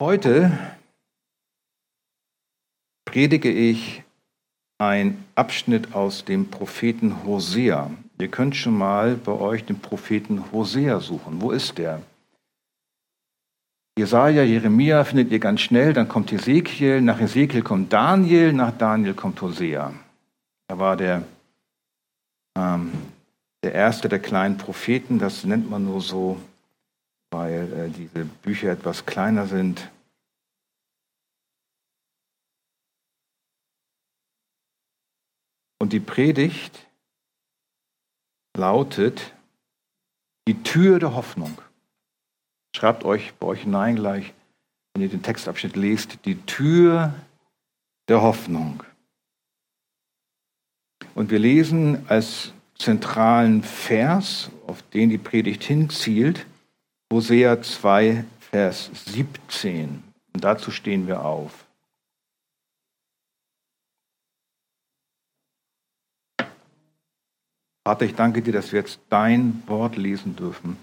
[0.00, 0.56] Heute
[3.04, 4.04] predige ich
[4.78, 7.90] ein Abschnitt aus dem Propheten Hosea.
[8.20, 11.40] Ihr könnt schon mal bei euch den Propheten Hosea suchen.
[11.40, 12.00] Wo ist der?
[13.98, 19.14] Jesaja, Jeremia findet ihr ganz schnell, dann kommt Ezekiel, nach Ezekiel kommt Daniel, nach Daniel
[19.14, 19.92] kommt Hosea.
[20.68, 21.24] Er war der,
[22.56, 22.92] ähm,
[23.64, 26.40] der erste der kleinen Propheten, das nennt man nur so,
[27.30, 29.90] weil äh, diese Bücher etwas kleiner sind.
[35.80, 36.86] Und die Predigt
[38.56, 39.32] lautet
[40.48, 41.60] die Tür der Hoffnung.
[42.74, 44.32] Schreibt euch bei euch hinein gleich,
[44.92, 47.14] wenn ihr den Textabschnitt lest, die Tür
[48.08, 48.82] der Hoffnung.
[51.14, 56.46] Und wir lesen als zentralen Vers, auf den die Predigt hinzielt,
[57.12, 60.02] Hosea 2, Vers 17.
[60.34, 61.66] Und dazu stehen wir auf.
[67.84, 70.76] Vater, ich danke dir, dass wir jetzt dein Wort lesen dürfen.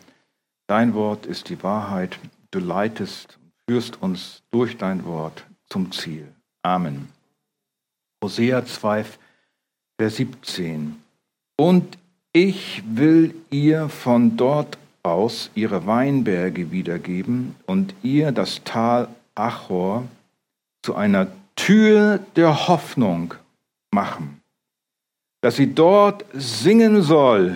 [0.67, 2.19] Dein Wort ist die Wahrheit.
[2.49, 6.33] Du leitest und führst uns durch dein Wort zum Ziel.
[6.61, 7.09] Amen.
[8.23, 9.05] Hosea 2,
[9.97, 11.01] Vers 17.
[11.57, 11.97] Und
[12.31, 20.03] ich will ihr von dort aus ihre Weinberge wiedergeben und ihr das Tal Achor
[20.81, 23.33] zu einer Tür der Hoffnung
[23.91, 24.41] machen
[25.45, 27.55] dass sie dort singen soll,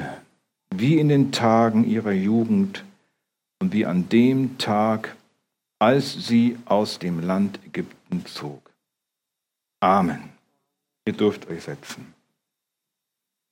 [0.70, 2.86] wie in den Tagen ihrer Jugend
[3.59, 5.16] und wie an dem Tag,
[5.80, 8.61] als sie aus dem Land Ägypten zog.
[9.80, 10.20] Amen.
[11.03, 12.14] Ihr dürft euch setzen.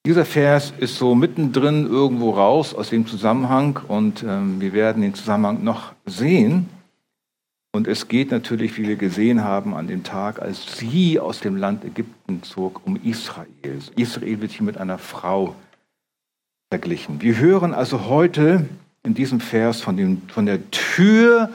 [0.07, 5.13] Dieser Vers ist so mittendrin irgendwo raus aus dem Zusammenhang und ähm, wir werden den
[5.13, 6.69] Zusammenhang noch sehen.
[7.73, 11.57] Und es geht natürlich, wie wir gesehen haben, an dem Tag, als sie aus dem
[11.57, 13.47] Land Ägypten zog, um Israel.
[13.97, 15.55] Israel wird hier mit einer Frau
[16.71, 17.21] verglichen.
[17.21, 18.65] Wir hören also heute
[19.03, 21.49] in diesem Vers von, dem, von der Tür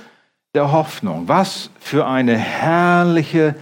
[0.54, 1.26] der Hoffnung.
[1.26, 3.54] Was für eine herrliche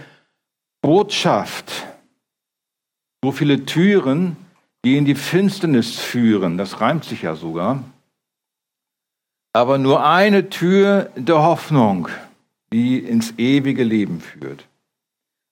[0.81, 1.87] Botschaft.
[3.23, 4.35] So viele Türen,
[4.83, 6.57] die in die Finsternis führen.
[6.57, 7.83] Das reimt sich ja sogar.
[9.53, 12.07] Aber nur eine Tür der Hoffnung
[12.71, 14.67] die ins ewige Leben führt.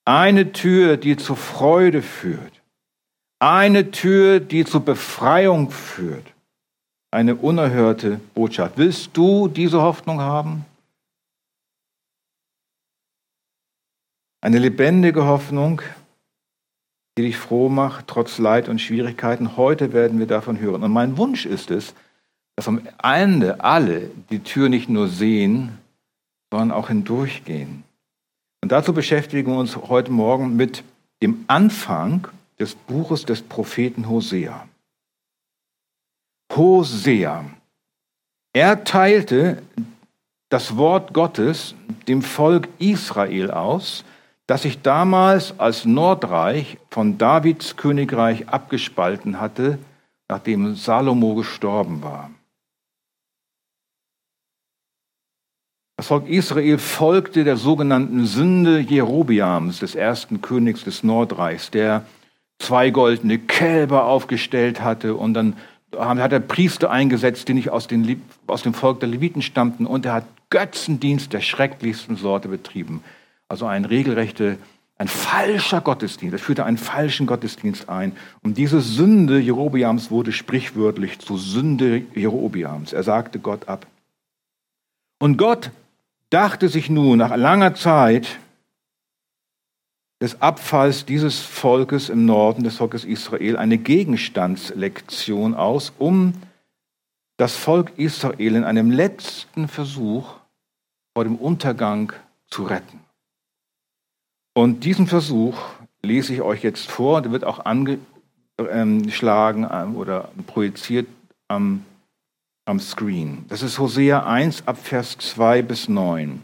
[0.06, 2.62] Eine Tür, die zur Freude führt.
[3.40, 6.26] Eine Tür, die zur Befreiung führt.
[7.12, 8.78] Eine unerhörte Botschaft.
[8.78, 10.66] Willst du diese Hoffnung haben?
[14.42, 15.82] Eine lebendige Hoffnung,
[17.20, 19.58] die dich froh macht, trotz Leid und Schwierigkeiten.
[19.58, 20.84] Heute werden wir davon hören.
[20.84, 21.94] Und mein Wunsch ist es,
[22.56, 25.78] dass am Ende alle die Tür nicht nur sehen,
[26.50, 27.84] sondern auch hindurchgehen.
[28.64, 30.86] Und dazu beschäftigen wir uns heute Morgen mit
[31.22, 34.70] dem Anfang des Buches des Propheten Hosea.
[36.56, 37.44] Hosea.
[38.54, 39.62] Er teilte
[40.48, 41.76] das Wort Gottes
[42.08, 44.06] dem Volk Israel aus,
[44.50, 49.78] das sich damals als Nordreich von Davids Königreich abgespalten hatte,
[50.28, 52.32] nachdem Salomo gestorben war.
[55.98, 62.06] Das Volk Israel folgte der sogenannten Sünde Jerobiams, des ersten Königs des Nordreichs, der
[62.58, 65.58] zwei goldene Kälber aufgestellt hatte und dann
[65.96, 70.08] hat er Priester eingesetzt, die nicht aus, den, aus dem Volk der Leviten stammten und
[70.08, 73.04] er hat Götzendienst der schrecklichsten Sorte betrieben.
[73.50, 74.56] Also ein regelrechter,
[74.98, 76.34] ein falscher Gottesdienst.
[76.34, 78.16] Er führte einen falschen Gottesdienst ein.
[78.42, 82.94] Und diese Sünde Jerobiams wurde sprichwörtlich zu Sünde Jerobiams.
[82.94, 83.86] Er sagte Gott ab.
[85.20, 85.72] Und Gott
[86.30, 88.40] dachte sich nun nach langer Zeit
[90.22, 96.34] des Abfalls dieses Volkes im Norden, des Volkes Israel, eine Gegenstandslektion aus, um
[97.38, 100.36] das Volk Israel in einem letzten Versuch
[101.14, 102.12] vor dem Untergang
[102.48, 103.00] zu retten.
[104.60, 105.58] Und diesen Versuch
[106.02, 111.08] lese ich euch jetzt vor, der wird auch angeschlagen ähm, oder projiziert
[111.48, 111.86] am
[112.66, 113.46] am Screen.
[113.48, 116.44] Das ist Hosea 1 ab Vers 2 bis 9.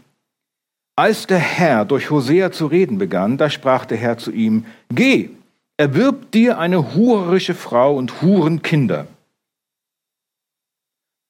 [0.96, 5.28] Als der Herr durch Hosea zu reden begann, da sprach der Herr zu ihm, Geh,
[5.76, 9.08] erwirb dir eine hurerische Frau und Hurenkinder.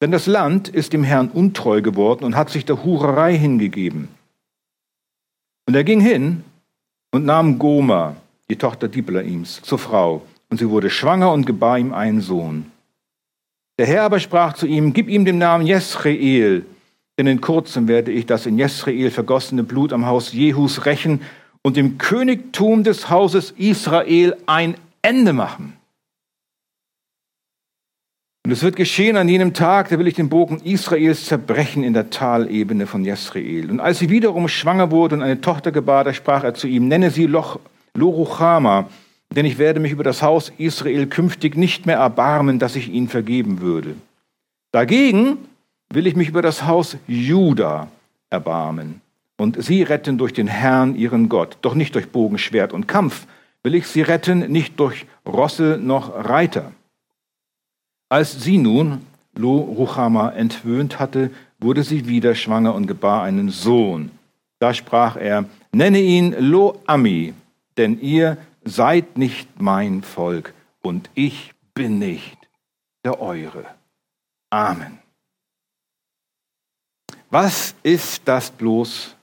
[0.01, 4.07] Denn das Land ist dem Herrn untreu geworden und hat sich der Hurerei hingegeben.
[5.67, 6.45] Und er ging hin
[7.17, 8.17] und nahm Goma,
[8.51, 12.71] die Tochter Diblaims, zur Frau, und sie wurde schwanger und gebar ihm einen Sohn.
[13.79, 16.67] Der Herr aber sprach zu ihm, gib ihm den Namen Jesreel,
[17.19, 21.23] denn in kurzem werde ich das in Jesrael vergossene Blut am Haus Jehus rächen
[21.63, 25.76] und dem Königtum des Hauses Israel ein Ende machen.
[28.47, 31.95] Und es wird geschehen an jenem Tag, da will ich den Bogen Israels zerbrechen in
[31.95, 33.69] der Talebene von Jesrael.
[33.73, 36.87] Und als sie wiederum schwanger wurde und eine Tochter gebar, da sprach er zu ihm,
[36.87, 37.59] nenne sie Loch
[37.95, 38.89] Loruchama,
[39.35, 43.09] denn ich werde mich über das Haus Israel künftig nicht mehr erbarmen, dass ich ihnen
[43.09, 43.97] vergeben würde.
[44.71, 45.39] Dagegen
[45.91, 47.89] will ich mich über das Haus Juda
[48.31, 49.01] erbarmen
[49.39, 53.27] und sie retten durch den Herrn, ihren Gott, doch nicht durch Bogen, Schwert und Kampf
[53.65, 56.71] will ich sie retten, nicht durch Rosse noch Reiter.
[58.09, 64.11] Als sie nun Lo Ruchama entwöhnt hatte, wurde sie wieder schwanger und gebar einen Sohn.
[64.59, 67.35] Da sprach er, nenne ihn Lo Ami,
[67.77, 72.39] denn ihr seid nicht mein Volk und ich bin nicht
[73.05, 73.67] der eure.
[74.51, 74.99] Amen.
[77.31, 79.15] Was ist das bloß,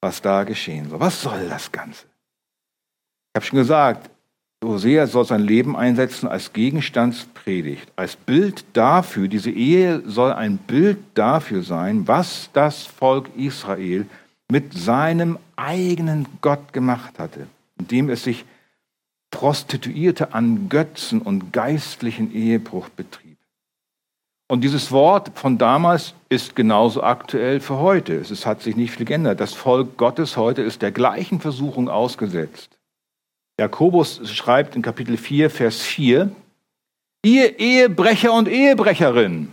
[0.00, 1.00] was da geschehen soll?
[1.00, 2.04] Was soll das Ganze?
[2.04, 4.10] Ich habe schon gesagt,
[4.64, 10.98] Hosea soll sein Leben einsetzen als Gegenstandspredigt, als Bild dafür, diese Ehe soll ein Bild
[11.14, 14.06] dafür sein, was das Volk Israel
[14.50, 17.46] mit seinem eigenen Gott gemacht hatte,
[17.78, 18.44] indem es sich
[19.30, 23.36] prostituierte an Götzen und geistlichen Ehebruch betrieb.
[24.48, 28.14] Und dieses Wort von damals ist genauso aktuell für heute.
[28.14, 29.40] Es hat sich nicht viel geändert.
[29.40, 32.75] Das Volk Gottes heute ist der gleichen Versuchung ausgesetzt.
[33.58, 36.30] Jakobus schreibt in Kapitel 4, Vers 4,
[37.24, 39.52] ihr Ehebrecher und Ehebrecherinnen,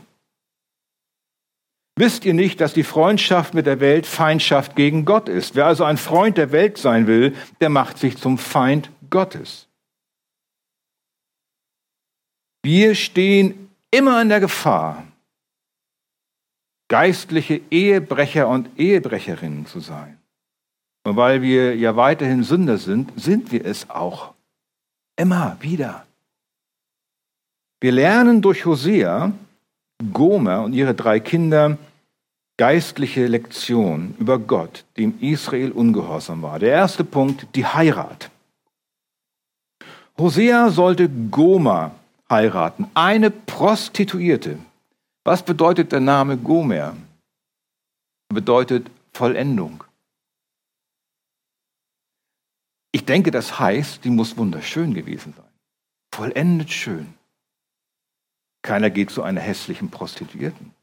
[1.96, 5.56] wisst ihr nicht, dass die Freundschaft mit der Welt Feindschaft gegen Gott ist?
[5.56, 9.68] Wer also ein Freund der Welt sein will, der macht sich zum Feind Gottes.
[12.64, 15.06] Wir stehen immer in der Gefahr,
[16.90, 20.23] geistliche Ehebrecher und Ehebrecherinnen zu sein.
[21.04, 24.34] Und weil wir ja weiterhin Sünder sind, sind wir es auch.
[25.18, 26.06] Immer wieder.
[27.82, 29.34] Wir lernen durch Hosea,
[30.12, 31.78] Gomer und ihre drei Kinder
[32.58, 36.60] geistliche Lektionen über Gott, dem Israel ungehorsam war.
[36.60, 38.30] Der erste Punkt, die Heirat.
[40.18, 41.92] Hosea sollte Gomer
[42.30, 44.60] heiraten, eine Prostituierte.
[45.24, 46.96] Was bedeutet der Name Gomer?
[48.30, 49.84] Bedeutet Vollendung.
[52.95, 55.51] Ich denke, das heißt, die muss wunderschön gewesen sein.
[56.13, 57.16] Vollendet schön.
[58.62, 60.74] Keiner geht zu einer hässlichen Prostituierten.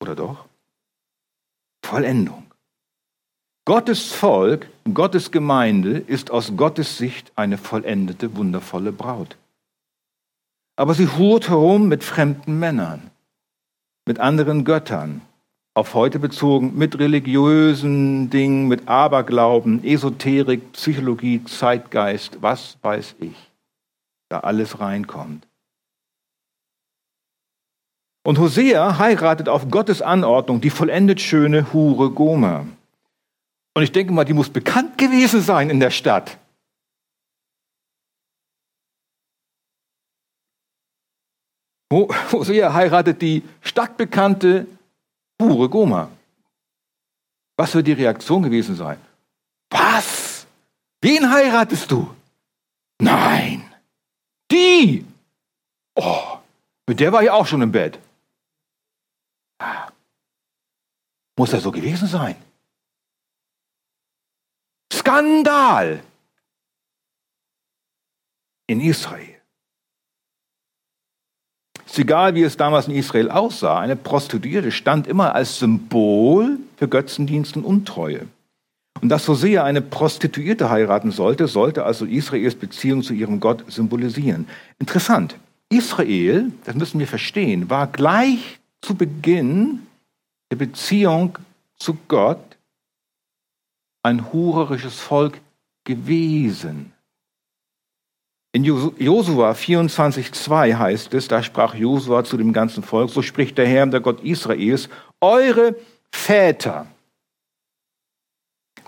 [0.00, 0.44] Oder doch?
[1.82, 2.44] Vollendung.
[3.64, 9.38] Gottes Volk, Gottes Gemeinde ist aus Gottes Sicht eine vollendete, wundervolle Braut.
[10.76, 13.10] Aber sie hurt herum mit fremden Männern,
[14.04, 15.22] mit anderen Göttern,
[15.76, 23.36] auf heute bezogen, mit religiösen Dingen, mit Aberglauben, Esoterik, Psychologie, Zeitgeist, was weiß ich,
[24.30, 25.46] da alles reinkommt.
[28.26, 32.66] Und Hosea heiratet auf Gottes Anordnung die vollendet schöne Hure Gomer.
[33.74, 36.38] Und ich denke mal, die muss bekannt gewesen sein in der Stadt.
[42.32, 44.66] Hosea heiratet die stadtbekannte
[45.38, 46.10] pure Goma.
[47.56, 49.00] Was wird die Reaktion gewesen sein?
[49.70, 50.46] Was?
[51.00, 52.14] Wen heiratest du?
[53.00, 53.74] Nein.
[54.50, 55.06] Die.
[55.94, 56.38] Oh,
[56.86, 57.98] mit der war ich auch schon im Bett.
[61.36, 62.36] Muss er so gewesen sein?
[64.92, 66.02] Skandal
[68.66, 69.35] in Israel.
[71.86, 76.88] Ist egal, wie es damals in Israel aussah, eine Prostituierte stand immer als Symbol für
[76.88, 78.26] Götzendienst und Untreue.
[79.00, 84.48] Und dass Hosea eine Prostituierte heiraten sollte, sollte also Israels Beziehung zu ihrem Gott symbolisieren.
[84.78, 85.36] Interessant.
[85.68, 89.86] Israel, das müssen wir verstehen, war gleich zu Beginn
[90.50, 91.38] der Beziehung
[91.76, 92.56] zu Gott
[94.02, 95.40] ein hurerisches Volk
[95.84, 96.92] gewesen.
[98.56, 103.66] In Josua 24,2 heißt es, da sprach Josua zu dem ganzen Volk, so spricht der
[103.66, 104.88] Herr, der Gott Israels,
[105.20, 105.76] eure
[106.10, 106.86] Väter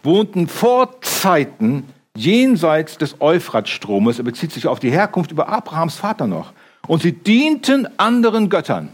[0.02, 1.84] wohnten vor Zeiten
[2.16, 6.54] jenseits des Euphratstromes, er bezieht sich auf die Herkunft über Abrahams Vater noch,
[6.86, 8.88] und sie dienten anderen Göttern.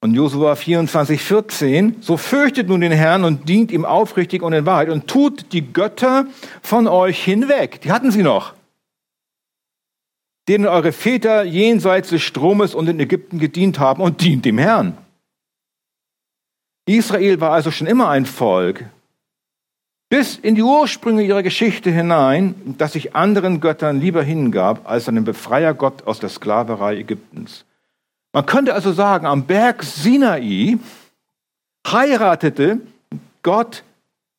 [0.00, 4.64] Und Josua 24, 14, so fürchtet nun den Herrn und dient ihm aufrichtig und in
[4.64, 6.26] Wahrheit und tut die Götter
[6.62, 7.80] von euch hinweg.
[7.80, 8.54] Die hatten sie noch.
[10.46, 14.96] Denen eure Väter jenseits des Stromes und in Ägypten gedient haben und dient dem Herrn.
[16.86, 18.86] Israel war also schon immer ein Volk,
[20.08, 25.24] bis in die Ursprünge ihrer Geschichte hinein, das sich anderen Göttern lieber hingab als einem
[25.24, 27.66] Befreiergott aus der Sklaverei Ägyptens.
[28.32, 30.78] Man könnte also sagen, am Berg Sinai
[31.86, 32.80] heiratete
[33.42, 33.82] Gott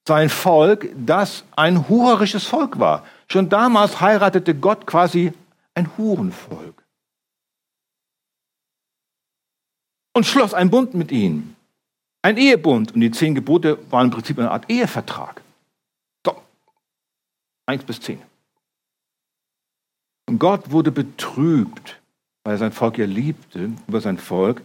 [0.08, 3.06] sein Volk, das ein hurerisches Volk war.
[3.28, 5.34] Schon damals heiratete Gott quasi
[5.76, 6.84] ein Hurenvolk.
[10.14, 11.56] Und schloss einen Bund mit ihnen.
[12.22, 12.94] Ein Ehebund.
[12.94, 15.42] Und die zehn Gebote waren im Prinzip eine Art Ehevertrag.
[17.70, 18.20] Eins bis zehn.
[20.26, 21.99] Und Gott wurde betrübt,
[22.44, 24.62] weil er sein Volk ja liebte, über sein Volk,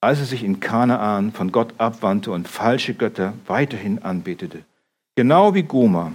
[0.00, 4.64] als er sich in Kanaan von Gott abwandte und falsche Götter weiterhin anbetete.
[5.16, 6.12] Genau wie Goma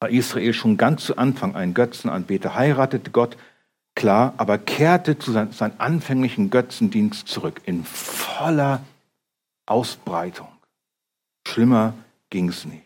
[0.00, 3.36] war Israel schon ganz zu Anfang ein Götzenanbeter, heiratete Gott,
[3.94, 8.82] klar, aber kehrte zu seinem anfänglichen Götzendienst zurück in voller
[9.66, 10.48] Ausbreitung.
[11.46, 11.94] Schlimmer
[12.30, 12.85] ging es nicht.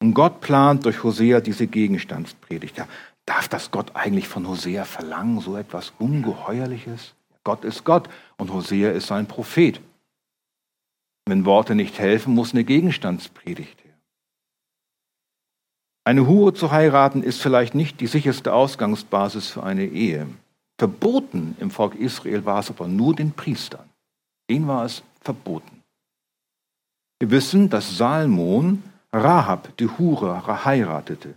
[0.00, 2.78] Und Gott plant durch Hosea diese Gegenstandspredigt.
[2.78, 2.88] Ja,
[3.26, 7.14] darf das Gott eigentlich von Hosea verlangen, so etwas Ungeheuerliches?
[7.44, 9.80] Gott ist Gott und Hosea ist sein Prophet.
[11.26, 13.94] Wenn Worte nicht helfen, muss eine Gegenstandspredigt her.
[16.04, 20.26] Eine Hure zu heiraten ist vielleicht nicht die sicherste Ausgangsbasis für eine Ehe.
[20.78, 23.88] Verboten im Volk Israel war es aber nur den Priestern.
[24.48, 25.82] Denen war es verboten.
[27.20, 31.34] Wir wissen, dass Salmon Rahab, die Hure, heiratete.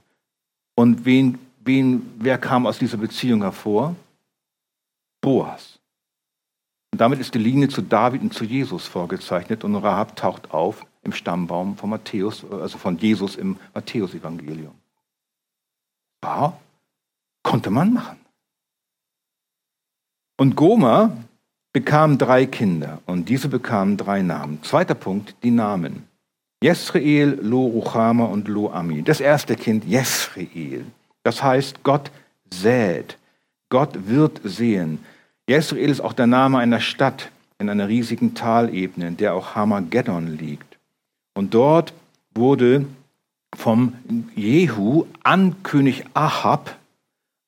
[0.75, 3.95] Und wen, wen, wer kam aus dieser Beziehung hervor?
[5.21, 5.79] Boas.
[6.91, 10.85] Und damit ist die Linie zu David und zu Jesus vorgezeichnet und Rahab taucht auf
[11.01, 14.75] im Stammbaum von Matthäus, also von Jesus im Matthäusevangelium.
[16.21, 16.59] War,
[17.41, 18.19] konnte man machen.
[20.37, 21.17] Und Goma
[21.73, 24.61] bekam drei Kinder und diese bekamen drei Namen.
[24.63, 26.07] Zweiter Punkt, die Namen.
[26.63, 29.03] Jesrael, Lo Ruchama und Lo Ami.
[29.03, 30.85] Das erste Kind, Jesrael.
[31.23, 32.09] Das heißt, Gott
[32.49, 33.17] sät.
[33.67, 34.99] Gott wird sehen.
[35.45, 40.37] Jesrael ist auch der Name einer Stadt in einer riesigen Talebene, in der auch Hamageddon
[40.37, 40.77] liegt.
[41.33, 41.91] Und dort
[42.33, 42.85] wurde
[43.53, 43.95] vom
[44.33, 46.77] Jehu an König Ahab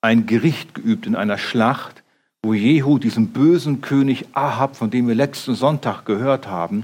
[0.02, 2.04] ein Gericht geübt in einer Schlacht,
[2.44, 6.84] wo Jehu diesen bösen König Ahab, von dem wir letzten Sonntag gehört haben,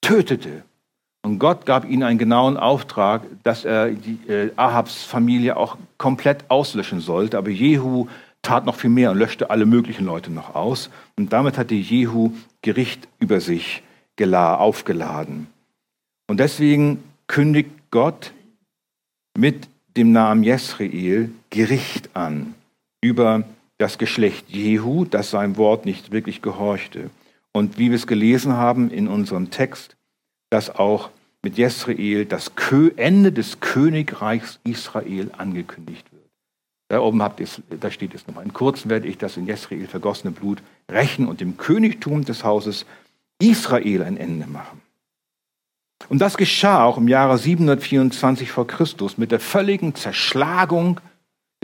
[0.00, 0.64] tötete.
[1.24, 6.44] Und Gott gab ihnen einen genauen Auftrag, dass er die, äh, Ahabs Familie auch komplett
[6.50, 7.38] auslöschen sollte.
[7.38, 8.08] Aber Jehu
[8.42, 10.90] tat noch viel mehr und löschte alle möglichen Leute noch aus.
[11.16, 13.82] Und damit hatte Jehu Gericht über sich
[14.20, 15.46] aufgeladen.
[16.28, 18.32] Und deswegen kündigt Gott
[19.36, 19.66] mit
[19.96, 22.54] dem Namen Jesrael Gericht an
[23.00, 23.44] über
[23.78, 27.10] das Geschlecht Jehu, das seinem Wort nicht wirklich gehorchte.
[27.52, 29.93] Und wie wir es gelesen haben in unserem Text,
[30.54, 31.10] dass auch
[31.42, 32.52] mit Jesrael das
[32.94, 36.30] Ende des Königreichs Israel angekündigt wird.
[36.88, 37.48] Da oben habt ihr,
[37.80, 38.44] da steht es nochmal.
[38.44, 42.86] In kurzem werde ich das in Jesrael vergossene Blut rächen und dem Königtum des Hauses
[43.40, 44.80] Israel ein Ende machen.
[46.08, 51.00] Und das geschah auch im Jahre 724 vor Christus mit der völligen Zerschlagung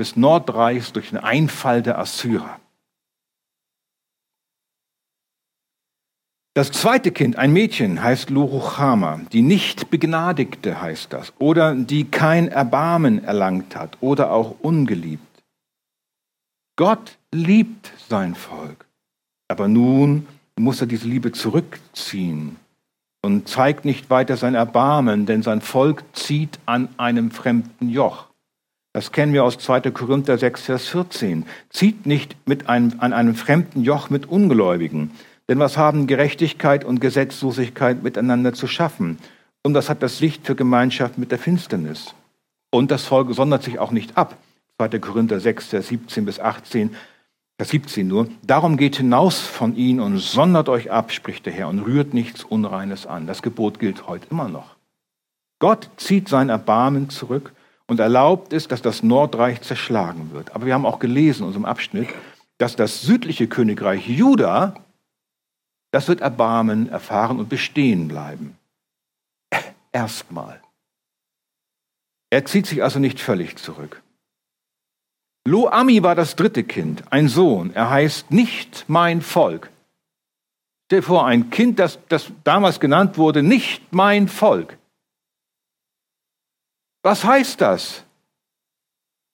[0.00, 2.59] des Nordreichs durch den Einfall der Assyrer.
[6.54, 12.49] Das zweite Kind, ein Mädchen, heißt Loruchama, die nicht Begnadigte heißt das, oder die kein
[12.49, 15.23] Erbarmen erlangt hat, oder auch ungeliebt.
[16.75, 18.87] Gott liebt sein Volk,
[19.47, 20.26] aber nun
[20.59, 22.57] muss er diese Liebe zurückziehen
[23.23, 28.26] und zeigt nicht weiter sein Erbarmen, denn sein Volk zieht an einem fremden Joch.
[28.92, 29.92] Das kennen wir aus 2.
[29.92, 31.47] Korinther 6, Vers 14.
[31.69, 35.12] Zieht nicht mit einem, an einem fremden Joch mit Ungläubigen.
[35.50, 39.19] Denn was haben Gerechtigkeit und Gesetzlosigkeit miteinander zu schaffen?
[39.64, 42.14] Und das hat das Licht für Gemeinschaft mit der Finsternis.
[42.71, 44.37] Und das Volk sondert sich auch nicht ab.
[44.78, 45.00] 2.
[45.00, 46.95] Korinther 6, Vers 17 bis 18,
[47.59, 48.28] Vers 17 nur.
[48.45, 52.45] Darum geht hinaus von ihnen und sondert euch ab, spricht der Herr, und rührt nichts
[52.45, 53.26] Unreines an.
[53.26, 54.76] Das Gebot gilt heute immer noch.
[55.59, 57.52] Gott zieht sein Erbarmen zurück
[57.88, 60.54] und erlaubt es, dass das Nordreich zerschlagen wird.
[60.54, 62.09] Aber wir haben auch gelesen in unserem Abschnitt,
[62.59, 64.75] dass das südliche Königreich Juda
[65.90, 68.56] das wird Erbarmen erfahren und bestehen bleiben.
[69.92, 70.62] Erstmal.
[72.30, 74.02] Er zieht sich also nicht völlig zurück.
[75.44, 77.73] Lo Ami war das dritte Kind, ein Sohn.
[77.75, 79.70] Er heißt nicht mein Volk.
[80.87, 84.76] Stell dir vor, ein Kind, das, das damals genannt wurde, nicht mein Volk.
[87.02, 88.04] Was heißt das?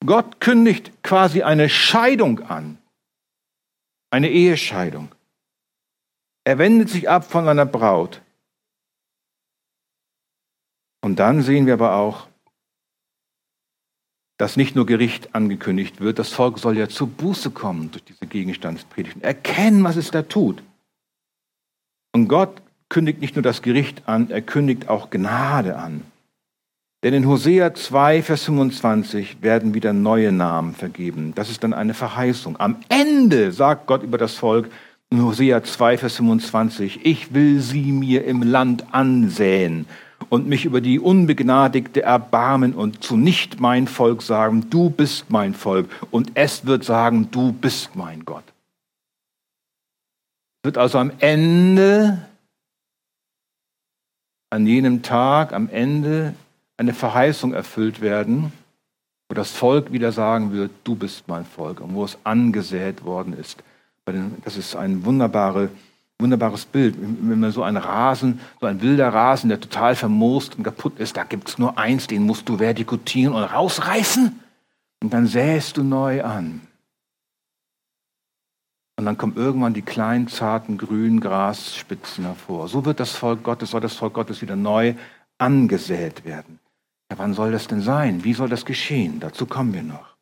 [0.05, 2.79] Gott kündigt quasi eine Scheidung an,
[4.11, 5.16] eine Ehescheidung.
[6.47, 8.23] Er wendet sich ab von einer Braut.
[11.01, 12.29] Und dann sehen wir aber auch,
[14.37, 18.27] dass nicht nur Gericht angekündigt wird, das Volk soll ja zur Buße kommen durch diese
[18.27, 20.63] Gegenstandspredigt, erkennen, was es da tut.
[22.13, 26.03] Und Gott kündigt nicht nur das Gericht an, er kündigt auch Gnade an.
[27.03, 31.35] Denn in Hosea 2, Vers 25 werden wieder neue Namen vergeben.
[31.35, 32.61] Das ist dann eine Verheißung.
[32.61, 34.71] Am Ende sagt Gott über das Volk
[35.15, 39.87] Hosea 2, Vers 25, ich will sie mir im Land ansäen
[40.29, 45.55] und mich über die Unbegnadigte erbarmen und zu nicht mein Volk sagen, du bist mein
[45.55, 45.89] Volk.
[46.11, 48.45] Und es wird sagen, du bist mein Gott.
[50.65, 52.27] Wird also am Ende,
[54.51, 56.35] an jenem Tag, am Ende
[56.77, 58.53] eine Verheißung erfüllt werden,
[59.29, 63.33] wo das Volk wieder sagen wird, du bist mein Volk und wo es angesät worden
[63.39, 63.63] ist.
[64.45, 65.71] Das ist ein wunderbare,
[66.19, 66.97] wunderbares Bild.
[67.01, 71.17] Wenn man so einen Rasen, so ein wilder Rasen, der total vermoost und kaputt ist,
[71.17, 74.41] da gibt es nur eins, den musst du vertikutieren und rausreißen
[75.03, 76.61] und dann säst du neu an.
[78.99, 82.69] Und dann kommen irgendwann die kleinen, zarten, grünen Grasspitzen hervor.
[82.69, 84.95] So wird das Volk Gottes, soll das Volk Gottes wieder neu
[85.37, 86.61] angesät werden.
[87.11, 88.25] Ja, wann soll das denn sein?
[88.25, 89.21] Wie soll das geschehen?
[89.21, 90.16] Dazu kommen wir noch.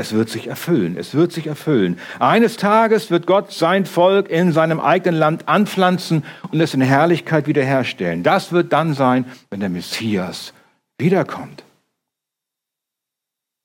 [0.00, 1.98] Es wird sich erfüllen, es wird sich erfüllen.
[2.20, 7.46] Eines Tages wird Gott sein Volk in seinem eigenen Land anpflanzen und es in Herrlichkeit
[7.46, 8.22] wiederherstellen.
[8.22, 10.54] Das wird dann sein, wenn der Messias
[10.96, 11.64] wiederkommt.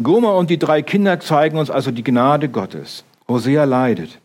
[0.03, 3.05] Gomer und die drei Kinder zeigen uns also die Gnade Gottes.
[3.29, 4.19] Hosea leidet.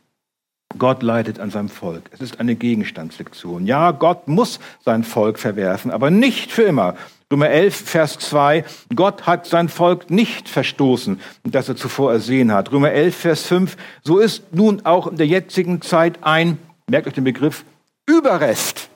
[0.78, 2.10] Gott leidet an seinem Volk.
[2.10, 3.66] Es ist eine Gegenstandslektion.
[3.66, 6.96] Ja, Gott muss sein Volk verwerfen, aber nicht für immer.
[7.32, 12.72] Römer 11, Vers 2, Gott hat sein Volk nicht verstoßen, das er zuvor ersehen hat.
[12.72, 16.58] Römer 11, Vers 5, so ist nun auch in der jetzigen Zeit ein,
[16.88, 17.64] merkt euch den Begriff,
[18.06, 18.88] Überrest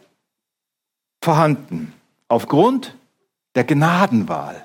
[1.22, 1.92] vorhanden,
[2.26, 2.96] aufgrund
[3.54, 4.64] der Gnadenwahl.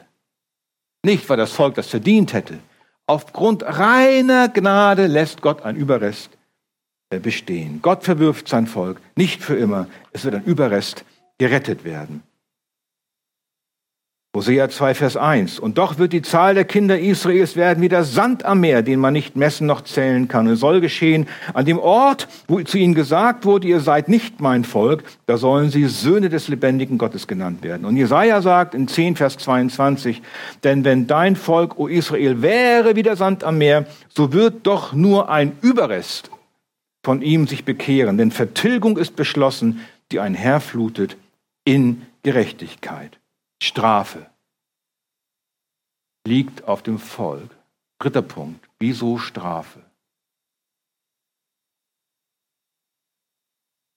[1.04, 2.58] Nicht, weil das Volk das verdient hätte.
[3.06, 6.32] Aufgrund reiner Gnade lässt Gott ein Überrest
[7.12, 7.82] äh, bestehen.
[7.82, 9.88] Gott verwirft sein Volk nicht für immer.
[10.12, 11.06] Es wird ein Überrest
[11.38, 12.24] gerettet werden.
[14.40, 15.60] Hosea 2, Vers 1.
[15.60, 18.98] Und doch wird die Zahl der Kinder Israels werden wie der Sand am Meer, den
[18.98, 20.48] man nicht messen noch zählen kann.
[20.48, 24.40] Und es soll geschehen an dem Ort, wo zu ihnen gesagt wurde, ihr seid nicht
[24.40, 27.84] mein Volk, da sollen sie Söhne des lebendigen Gottes genannt werden.
[27.84, 30.22] Und Jesaja sagt in 10, Vers 22,
[30.64, 34.94] denn wenn dein Volk, o Israel, wäre wie der Sand am Meer, so wird doch
[34.94, 36.32] nur ein Überrest
[37.04, 38.18] von ihm sich bekehren.
[38.18, 39.82] Denn Vertilgung ist beschlossen,
[40.14, 41.18] die einherflutet
[41.66, 43.19] in Gerechtigkeit.
[43.62, 44.30] Strafe
[46.26, 47.50] liegt auf dem Volk.
[48.00, 48.70] Dritter Punkt.
[48.80, 49.82] Wieso Strafe?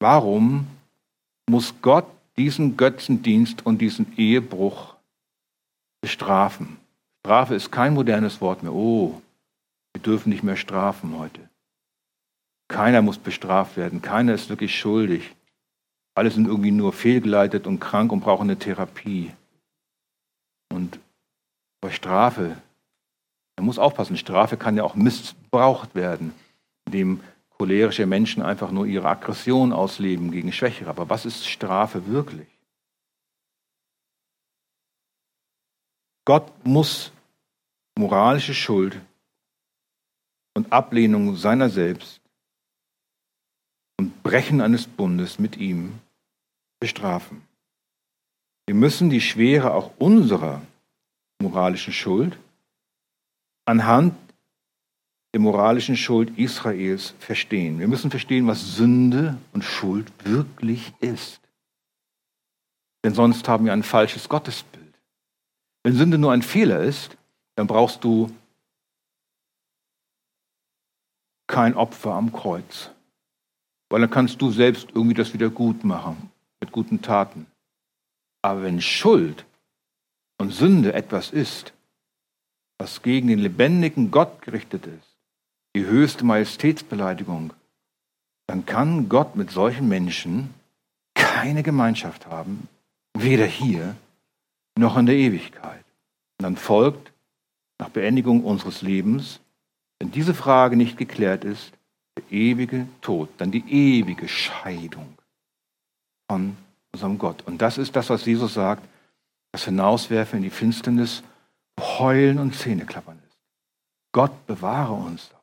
[0.00, 0.66] Warum
[1.48, 4.96] muss Gott diesen Götzendienst und diesen Ehebruch
[6.00, 6.78] bestrafen?
[7.24, 8.72] Strafe ist kein modernes Wort mehr.
[8.72, 9.22] Oh,
[9.92, 11.48] wir dürfen nicht mehr strafen heute.
[12.68, 14.02] Keiner muss bestraft werden.
[14.02, 15.36] Keiner ist wirklich schuldig.
[16.14, 19.30] Alle sind irgendwie nur fehlgeleitet und krank und brauchen eine Therapie.
[20.72, 20.98] Und
[21.80, 22.60] bei Strafe,
[23.56, 26.34] man muss aufpassen, Strafe kann ja auch missbraucht werden,
[26.86, 30.90] indem cholerische Menschen einfach nur ihre Aggression ausleben gegen Schwächere.
[30.90, 32.48] Aber was ist Strafe wirklich?
[36.24, 37.12] Gott muss
[37.96, 39.00] moralische Schuld
[40.54, 42.20] und Ablehnung seiner selbst
[43.98, 45.98] und Brechen eines Bundes mit ihm
[46.80, 47.46] bestrafen.
[48.66, 50.62] Wir müssen die Schwere auch unserer
[51.40, 52.38] moralischen Schuld
[53.64, 54.14] anhand
[55.32, 57.78] der moralischen Schuld Israels verstehen.
[57.78, 61.40] Wir müssen verstehen, was Sünde und Schuld wirklich ist.
[63.04, 64.82] Denn sonst haben wir ein falsches Gottesbild.
[65.82, 67.16] Wenn Sünde nur ein Fehler ist,
[67.56, 68.30] dann brauchst du
[71.46, 72.90] kein Opfer am Kreuz.
[73.90, 77.46] Weil dann kannst du selbst irgendwie das wieder gut machen mit guten Taten.
[78.42, 79.44] Aber wenn Schuld
[80.38, 81.72] und Sünde etwas ist,
[82.78, 85.16] was gegen den lebendigen Gott gerichtet ist,
[85.76, 87.52] die höchste Majestätsbeleidigung,
[88.48, 90.52] dann kann Gott mit solchen Menschen
[91.14, 92.68] keine Gemeinschaft haben,
[93.14, 93.96] weder hier
[94.76, 95.84] noch in der Ewigkeit.
[96.38, 97.12] Und dann folgt
[97.78, 99.40] nach Beendigung unseres Lebens,
[99.98, 101.72] wenn diese Frage nicht geklärt ist,
[102.16, 105.16] der ewige Tod, dann die ewige Scheidung
[106.28, 106.56] von
[106.92, 107.42] unserem Gott.
[107.46, 108.86] Und das ist das, was Jesus sagt,
[109.52, 111.22] das Hinauswerfen in die Finsternis,
[111.80, 113.38] Heulen und Zähneklappern ist.
[114.12, 115.42] Gott bewahre uns davor.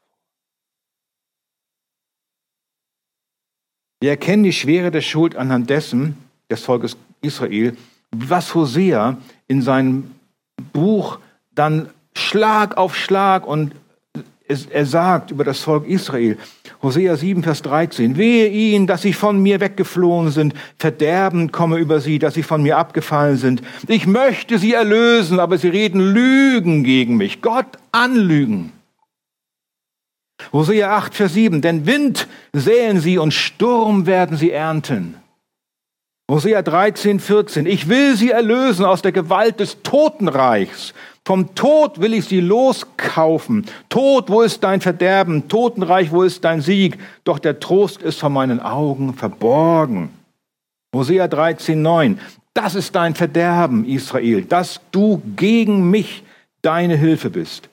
[4.01, 6.17] Wir erkennen die Schwere der Schuld anhand dessen,
[6.49, 7.75] des Volkes Israel,
[8.12, 10.15] was Hosea in seinem
[10.73, 11.19] Buch
[11.51, 13.75] dann Schlag auf Schlag und
[14.49, 16.38] er sagt über das Volk Israel,
[16.81, 21.99] Hosea 7, Vers 13, wehe ihnen, dass sie von mir weggeflohen sind, Verderben komme über
[21.99, 23.62] sie, dass sie von mir abgefallen sind.
[23.88, 27.41] Ich möchte sie erlösen, aber sie reden Lügen gegen mich.
[27.41, 28.71] Gott anlügen.
[30.51, 35.15] Hosea 8, Vers 7, denn Wind säen sie und Sturm werden sie ernten.
[36.29, 40.93] Hosea 13, 14, ich will sie erlösen aus der Gewalt des Totenreichs
[41.29, 43.67] vom Tod will ich sie loskaufen.
[43.87, 45.47] Tod, wo ist dein Verderben?
[45.47, 46.97] Totenreich, wo ist dein Sieg?
[47.23, 50.09] Doch der Trost ist vor meinen Augen verborgen.
[50.91, 52.17] Hosea 13,9.
[52.55, 56.23] Das ist dein Verderben, Israel, dass du gegen mich
[56.63, 57.69] deine Hilfe bist.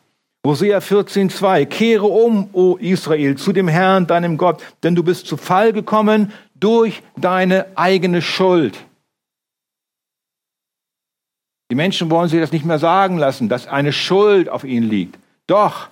[0.47, 1.65] Hosea 14,2.
[1.65, 6.31] Kehre um, o Israel, zu dem Herrn, deinem Gott, denn du bist zu Fall gekommen
[6.61, 8.85] durch deine eigene Schuld.
[11.71, 15.19] Die Menschen wollen sich das nicht mehr sagen lassen, dass eine Schuld auf ihnen liegt.
[15.47, 15.89] Doch,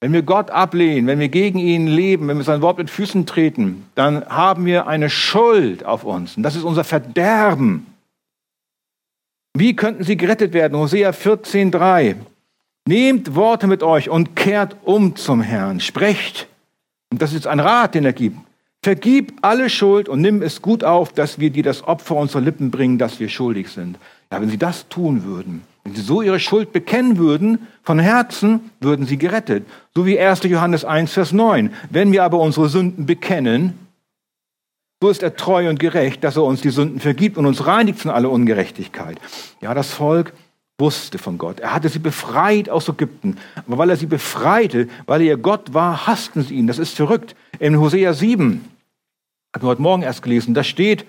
[0.00, 3.24] wenn wir Gott ablehnen, wenn wir gegen ihn leben, wenn wir sein Wort mit Füßen
[3.24, 6.36] treten, dann haben wir eine Schuld auf uns.
[6.36, 7.86] Und das ist unser Verderben.
[9.54, 10.78] Wie könnten sie gerettet werden?
[10.78, 12.16] Hosea 14,3.
[12.88, 15.78] Nehmt Worte mit euch und kehrt um zum Herrn.
[15.78, 16.48] Sprecht.
[17.12, 18.38] Und das ist ein Rat, den er gibt.
[18.84, 22.72] Vergib alle Schuld und nimm es gut auf, dass wir dir das Opfer unserer Lippen
[22.72, 23.96] bringen, dass wir schuldig sind.
[24.32, 28.70] Ja, wenn sie das tun würden, wenn sie so ihre Schuld bekennen würden, von Herzen,
[28.80, 29.66] würden sie gerettet.
[29.94, 30.42] So wie 1.
[30.44, 31.72] Johannes 1, Vers 9.
[31.90, 33.78] Wenn wir aber unsere Sünden bekennen,
[35.00, 38.00] so ist er treu und gerecht, dass er uns die Sünden vergibt und uns reinigt
[38.00, 39.18] von aller Ungerechtigkeit.
[39.60, 40.32] Ja, das Volk
[40.78, 41.60] wusste von Gott.
[41.60, 43.36] Er hatte sie befreit aus Ägypten.
[43.66, 46.66] Aber weil er sie befreite, weil er ihr Gott war, hassten sie ihn.
[46.66, 47.36] Das ist verrückt.
[47.58, 48.64] In Hosea 7,
[49.52, 51.06] hatten wir heute Morgen erst gelesen, da steht,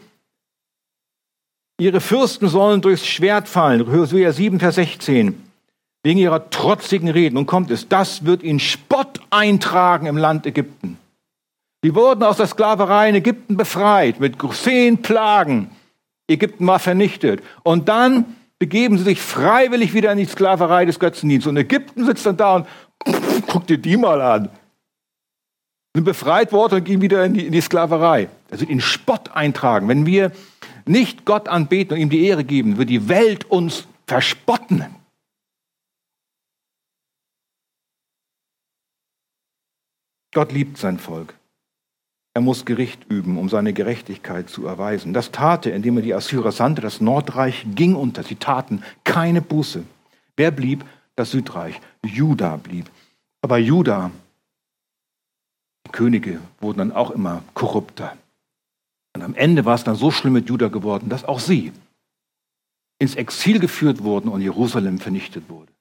[1.79, 3.91] Ihre Fürsten sollen durchs Schwert fallen.
[3.91, 5.41] Hosea 7, Vers 16.
[6.03, 7.37] Wegen ihrer trotzigen Reden.
[7.37, 10.97] Und kommt es, das wird ihnen Spott eintragen im Land Ägypten.
[11.83, 15.71] Die wurden aus der Sklaverei in Ägypten befreit mit zehn Plagen.
[16.29, 17.41] Ägypten war vernichtet.
[17.63, 21.49] Und dann begeben sie sich freiwillig wieder in die Sklaverei des Götzendienstes.
[21.49, 22.67] Und Ägypten sitzt dann da und
[23.47, 24.49] guck dir die mal an.
[25.95, 28.29] Sind befreit worden und gehen wieder in die, in die Sklaverei.
[28.49, 29.87] Das wird ihnen Spott eintragen.
[29.87, 30.31] Wenn wir
[30.85, 34.85] nicht Gott anbeten und ihm die Ehre geben, wird die Welt uns verspotten.
[40.33, 41.35] Gott liebt sein Volk.
[42.33, 45.13] Er muss Gericht üben, um seine Gerechtigkeit zu erweisen.
[45.13, 46.81] Das tat er, indem er die Assyrer sandte.
[46.81, 48.23] Das Nordreich ging unter.
[48.23, 49.83] Sie taten keine Buße.
[50.35, 50.83] Wer blieb?
[51.15, 51.79] Das Südreich.
[52.03, 52.89] Juda blieb.
[53.43, 54.09] Aber Juda,
[55.87, 58.15] die Könige wurden dann auch immer korrupter.
[59.15, 61.71] Und am Ende war es dann so schlimm mit Juda geworden, dass auch sie
[62.99, 65.71] ins Exil geführt wurden und Jerusalem vernichtet wurde.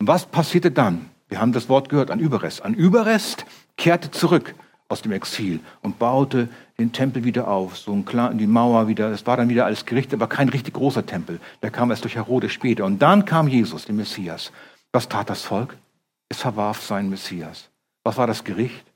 [0.00, 1.10] Und was passierte dann?
[1.28, 2.62] Wir haben das Wort gehört, an Überrest.
[2.62, 4.54] An Überrest kehrte zurück
[4.88, 9.10] aus dem Exil und baute den Tempel wieder auf, so ein klar, die Mauer wieder.
[9.10, 11.40] Es war dann wieder alles gerichtet, aber kein richtig großer Tempel.
[11.62, 12.84] Der kam erst durch Herodes später.
[12.84, 14.50] Und dann kam Jesus, der Messias.
[14.92, 15.76] Was tat das Volk?
[16.28, 17.70] Es verwarf seinen Messias.
[18.02, 18.89] Was war das Gericht?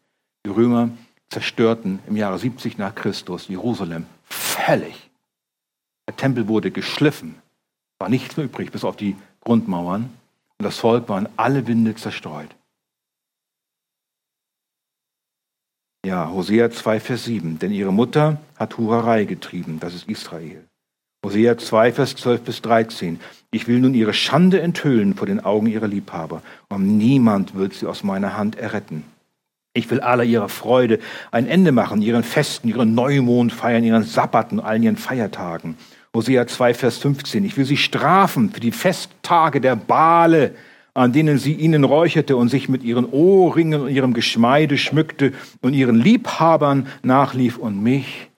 [0.46, 0.90] Die Römer
[1.30, 5.10] zerstörten im Jahre 70 nach Christus Jerusalem völlig.
[6.06, 7.36] Der Tempel wurde geschliffen,
[7.98, 10.10] war nichts mehr übrig, bis auf die Grundmauern.
[10.58, 12.54] Und das Volk war in alle Winde zerstreut.
[16.04, 17.58] Ja, Hosea 2, Vers 7.
[17.58, 20.62] Denn ihre Mutter hat Hurerei getrieben, das ist Israel.
[21.24, 23.18] Hosea 2, Vers 12 bis 13.
[23.50, 27.86] Ich will nun ihre Schande enthüllen vor den Augen ihrer Liebhaber, und niemand wird sie
[27.86, 29.04] aus meiner Hand erretten.
[29.76, 31.00] Ich will aller ihrer Freude
[31.32, 35.76] ein Ende machen, ihren Festen, ihren Neumond feiern, ihren Sabbaten, allen ihren Feiertagen.
[36.14, 37.44] Hosea 2, Vers 15.
[37.44, 40.54] Ich will sie strafen für die Festtage der Bale,
[40.94, 45.74] an denen sie ihnen räucherte und sich mit ihren Ohrringen und ihrem Geschmeide schmückte und
[45.74, 48.30] ihren Liebhabern nachlief und mich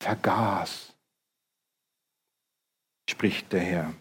[0.00, 0.94] vergaß,
[3.08, 3.94] spricht der Herr.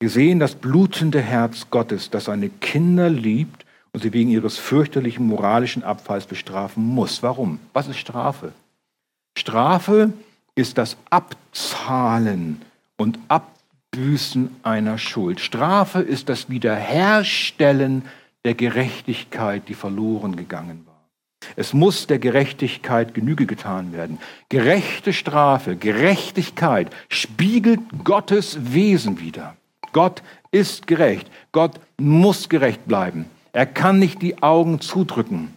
[0.00, 3.61] Wir sehen das blutende Herz Gottes, das seine Kinder liebt
[3.92, 7.22] und sie wegen ihres fürchterlichen moralischen Abfalls bestrafen muss.
[7.22, 7.60] Warum?
[7.72, 8.52] Was ist Strafe?
[9.36, 10.12] Strafe
[10.54, 12.62] ist das Abzahlen
[12.96, 15.40] und Abbüßen einer Schuld.
[15.40, 18.04] Strafe ist das Wiederherstellen
[18.44, 20.92] der Gerechtigkeit, die verloren gegangen war.
[21.56, 24.18] Es muss der Gerechtigkeit Genüge getan werden.
[24.48, 29.56] Gerechte Strafe, Gerechtigkeit spiegelt Gottes Wesen wider.
[29.92, 31.30] Gott ist gerecht.
[31.50, 33.26] Gott muss gerecht bleiben.
[33.52, 35.54] Er kann nicht die Augen zudrücken.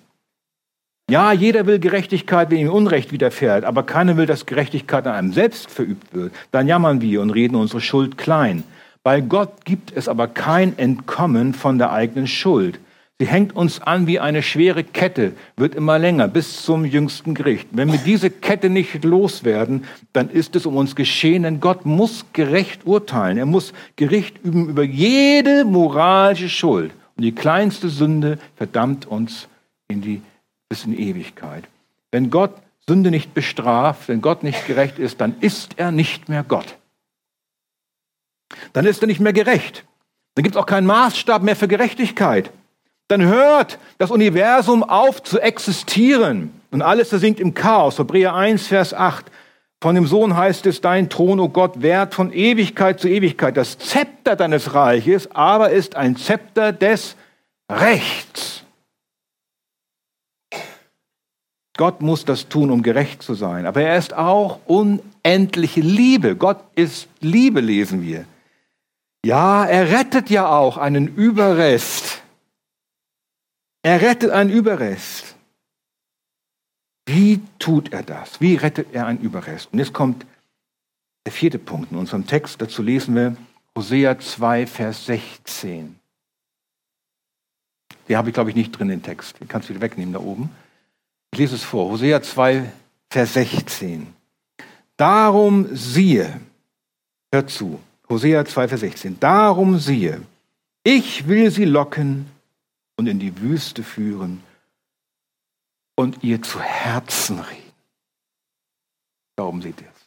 [1.09, 5.33] Ja, jeder will Gerechtigkeit, wenn ihm Unrecht widerfährt, aber keiner will, dass Gerechtigkeit an einem
[5.33, 6.33] selbst verübt wird.
[6.51, 8.63] Dann jammern wir und reden unsere Schuld klein.
[9.03, 12.79] Bei Gott gibt es aber kein Entkommen von der eigenen Schuld.
[13.19, 17.67] Sie hängt uns an wie eine schwere Kette, wird immer länger bis zum jüngsten Gericht.
[17.71, 22.25] Wenn wir diese Kette nicht loswerden, dann ist es um uns geschehen, denn Gott muss
[22.33, 23.37] gerecht urteilen.
[23.37, 26.91] Er muss Gericht üben über jede moralische Schuld.
[27.15, 29.47] Und die kleinste Sünde verdammt uns
[29.87, 30.21] in die,
[30.69, 31.65] bis in Ewigkeit.
[32.11, 32.53] Wenn Gott
[32.87, 36.77] Sünde nicht bestraft, wenn Gott nicht gerecht ist, dann ist er nicht mehr Gott.
[38.73, 39.85] Dann ist er nicht mehr gerecht.
[40.35, 42.51] Dann gibt es auch keinen Maßstab mehr für Gerechtigkeit.
[43.07, 47.97] Dann hört das Universum auf zu existieren und alles versinkt im Chaos.
[47.97, 49.25] Hebräer 1, Vers 8.
[49.81, 53.57] Von dem Sohn heißt es, dein Thron, o oh Gott, währt von Ewigkeit zu Ewigkeit.
[53.57, 57.15] Das Zepter deines Reiches aber ist ein Zepter des
[57.69, 58.63] Rechts.
[61.77, 63.65] Gott muss das tun, um gerecht zu sein.
[63.65, 66.35] Aber er ist auch unendliche Liebe.
[66.35, 68.25] Gott ist Liebe, lesen wir.
[69.25, 72.21] Ja, er rettet ja auch einen Überrest.
[73.83, 75.34] Er rettet einen Überrest.
[77.05, 78.41] Wie tut er das?
[78.41, 79.69] Wie rettet er einen Überrest?
[79.71, 80.25] Und jetzt kommt
[81.25, 82.61] der vierte Punkt in unserem Text.
[82.61, 83.35] Dazu lesen wir
[83.77, 85.99] Hosea 2, Vers 16.
[88.07, 89.39] Den habe ich, glaube ich, nicht drin, den Text.
[89.39, 90.49] Den kannst du wieder wegnehmen da oben.
[91.31, 91.91] Ich lese es vor.
[91.91, 92.71] Hosea 2,
[93.09, 94.07] Vers 16.
[94.97, 96.39] Darum siehe,
[97.31, 99.19] hör zu, Hosea 2, Vers 16.
[99.19, 100.21] Darum siehe,
[100.83, 102.27] ich will sie locken
[102.95, 104.41] und in die Wüste führen
[105.95, 107.73] und ihr zu Herzen reden.
[109.35, 110.05] Darum seht ihr es.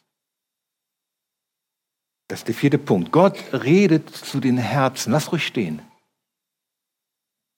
[2.27, 3.11] Das ist der vierte Punkt.
[3.11, 5.11] Gott redet zu den Herzen.
[5.11, 5.81] Lass ruhig stehen.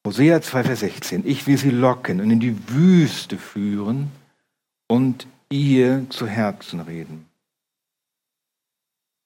[0.05, 1.27] Hosea 2, Vers 16.
[1.27, 4.11] Ich will sie locken und in die Wüste führen
[4.87, 7.29] und ihr zu Herzen reden.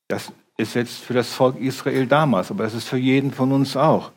[0.07, 3.77] Das ist jetzt für das Volk Israel damals, aber das ist für jeden von uns
[3.77, 4.11] auch.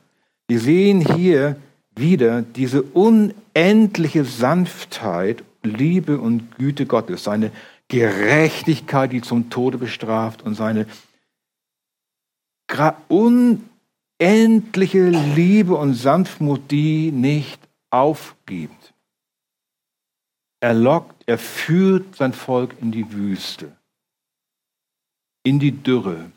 [0.49, 1.57] Wir sehen hier
[1.99, 7.51] wieder diese unendliche Sanftheit, Liebe und Güte Gottes, seine
[7.89, 10.87] Gerechtigkeit, die zum Tode bestraft und seine
[13.09, 18.95] unendliche Liebe und Sanftmut, die nicht aufgibt.
[20.61, 23.77] Er lockt, er führt sein Volk in die Wüste,
[25.45, 26.31] in die Dürre,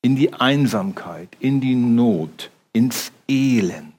[0.00, 3.97] in die Einsamkeit, in die Not, ins Elend.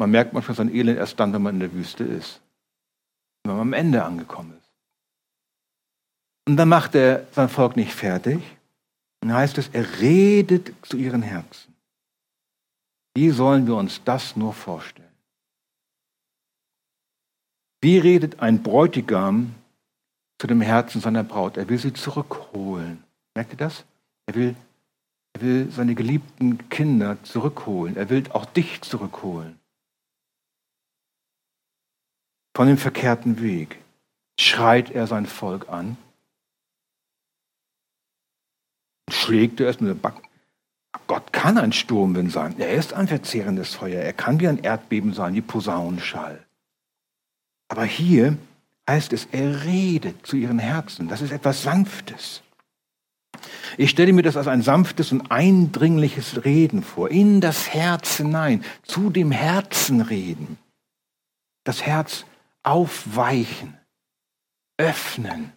[0.00, 2.40] Man merkt manchmal sein Elend erst dann, wenn man in der Wüste ist.
[3.44, 4.72] Wenn man am Ende angekommen ist.
[6.48, 8.40] Und dann macht er sein Volk nicht fertig.
[9.20, 11.74] Dann heißt es, er redet zu ihren Herzen.
[13.14, 15.06] Wie sollen wir uns das nur vorstellen?
[17.82, 19.54] Wie redet ein Bräutigam
[20.38, 21.58] zu dem Herzen seiner Braut?
[21.58, 23.04] Er will sie zurückholen.
[23.34, 23.84] Merkt ihr das?
[24.24, 24.56] Er will,
[25.34, 27.98] er will seine geliebten Kinder zurückholen.
[27.98, 29.59] Er will auch dich zurückholen
[32.54, 33.78] von dem verkehrten Weg,
[34.38, 35.96] schreit er sein Volk an,
[39.08, 40.26] schlägt er es mit dem Backen.
[41.06, 42.58] Gott kann ein Sturmwind sein.
[42.58, 44.00] Er ist ein verzehrendes Feuer.
[44.00, 46.44] Er kann wie ein Erdbeben sein, wie Posaunenschall.
[47.68, 48.36] Aber hier
[48.88, 51.08] heißt es, er redet zu ihren Herzen.
[51.08, 52.42] Das ist etwas Sanftes.
[53.76, 57.10] Ich stelle mir das als ein sanftes und eindringliches Reden vor.
[57.10, 60.58] In das Herz hinein, zu dem Herzen reden.
[61.64, 62.24] Das Herz
[62.62, 63.78] aufweichen,
[64.76, 65.52] öffnen.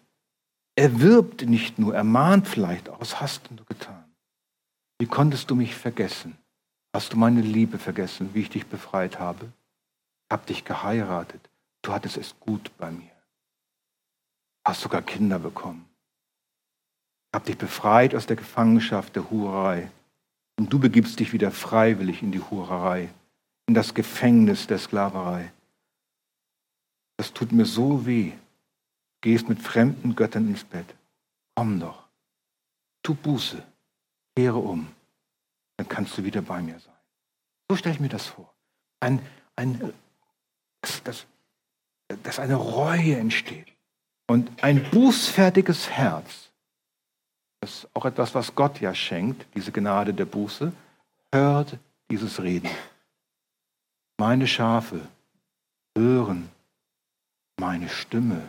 [0.76, 4.04] Er wirbt nicht nur, er mahnt vielleicht auch, was hast du getan?
[5.00, 6.38] Wie konntest du mich vergessen?
[6.96, 9.46] Hast du meine Liebe vergessen, wie ich dich befreit habe?
[9.46, 11.50] Ich habe dich geheiratet.
[11.82, 13.12] Du hattest es gut bei mir.
[14.66, 15.86] Hast sogar Kinder bekommen.
[17.32, 19.92] Ich habe dich befreit aus der Gefangenschaft der Hurerei.
[20.58, 23.10] Und du begibst dich wieder freiwillig in die Hurerei,
[23.68, 25.52] in das Gefängnis der Sklaverei
[27.18, 28.34] das tut mir so weh.
[29.22, 30.96] Gehst mit fremden Göttern ins Bett.
[31.56, 32.04] Komm doch.
[33.04, 33.64] Tu Buße.
[34.36, 34.88] Kehre um.
[35.78, 36.94] Dann kannst du wieder bei mir sein.
[37.70, 38.54] So stelle ich mir das vor.
[39.00, 39.22] Ein,
[39.56, 39.94] ein,
[40.82, 41.26] dass, dass,
[42.24, 43.68] dass eine Reue entsteht.
[44.28, 46.50] Und ein bußfertiges Herz,
[47.62, 50.74] das ist auch etwas, was Gott ja schenkt, diese Gnade der Buße,
[51.32, 51.78] hört
[52.10, 52.70] dieses Reden.
[54.18, 55.08] Meine Schafe
[55.98, 56.50] hören
[57.64, 58.42] meine Stimme.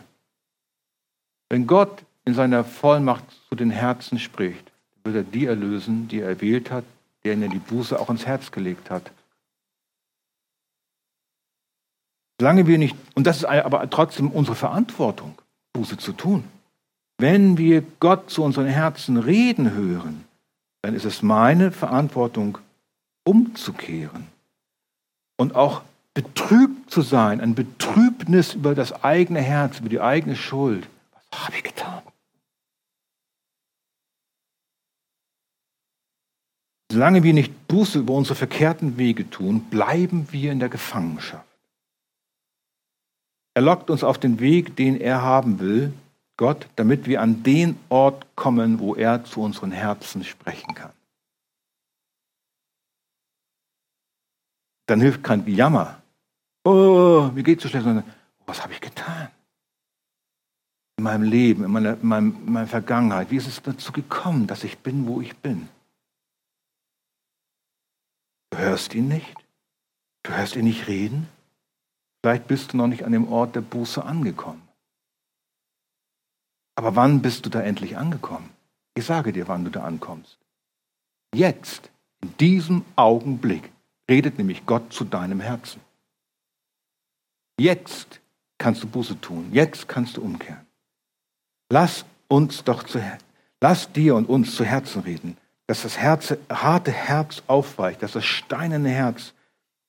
[1.49, 4.71] Wenn Gott in seiner Vollmacht zu den Herzen spricht,
[5.05, 6.83] wird er die erlösen, die er erwählt hat,
[7.23, 9.09] denen er die Buße auch ins Herz gelegt hat.
[12.41, 16.43] Solange wir nicht, und das ist aber trotzdem unsere Verantwortung, Buße zu tun.
[17.17, 20.25] Wenn wir Gott zu unseren Herzen reden hören,
[20.81, 22.57] dann ist es meine Verantwortung,
[23.23, 24.27] umzukehren
[25.37, 25.83] und auch
[26.15, 30.87] betrübt zu sein, ein Betrübnis über das eigene Herz, über die eigene Schuld.
[31.31, 32.01] Was habe ich getan?
[36.91, 41.45] Solange wir nicht Buße über unsere verkehrten Wege tun, bleiben wir in der Gefangenschaft.
[43.53, 45.93] Er lockt uns auf den Weg, den er haben will,
[46.37, 50.91] Gott, damit wir an den Ort kommen, wo er zu unseren Herzen sprechen kann.
[54.87, 56.01] Dann hilft kein Jammer.
[56.65, 58.03] Oh, mir geht's so schlecht, sondern
[58.39, 59.29] oh, was habe ich getan?
[60.97, 63.29] In meinem Leben, in meiner, in, meinem, in meiner Vergangenheit.
[63.29, 65.69] Wie ist es dazu gekommen, dass ich bin, wo ich bin?
[68.49, 69.35] Du hörst ihn nicht.
[70.23, 71.27] Du hörst ihn nicht reden.
[72.23, 74.67] Vielleicht bist du noch nicht an dem Ort der Buße angekommen.
[76.73, 78.49] Aber wann bist du da endlich angekommen?
[78.95, 80.39] Ich sage dir, wann du da ankommst.
[81.35, 81.91] Jetzt,
[82.23, 83.71] in diesem Augenblick,
[84.09, 85.84] redet nämlich Gott zu deinem Herzen.
[87.59, 88.19] Jetzt
[88.57, 89.49] kannst du Buße tun.
[89.51, 90.65] Jetzt kannst du umkehren.
[91.69, 93.01] Lass uns doch zu,
[93.61, 95.37] lass dir und uns zu Herzen reden,
[95.67, 99.33] dass das Herz, harte Herz aufweicht, dass das steinerne Herz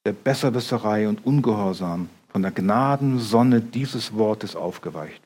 [0.05, 5.23] der Besserwisserei und Ungehorsam von der Gnadensonne dieses Wortes aufgeweicht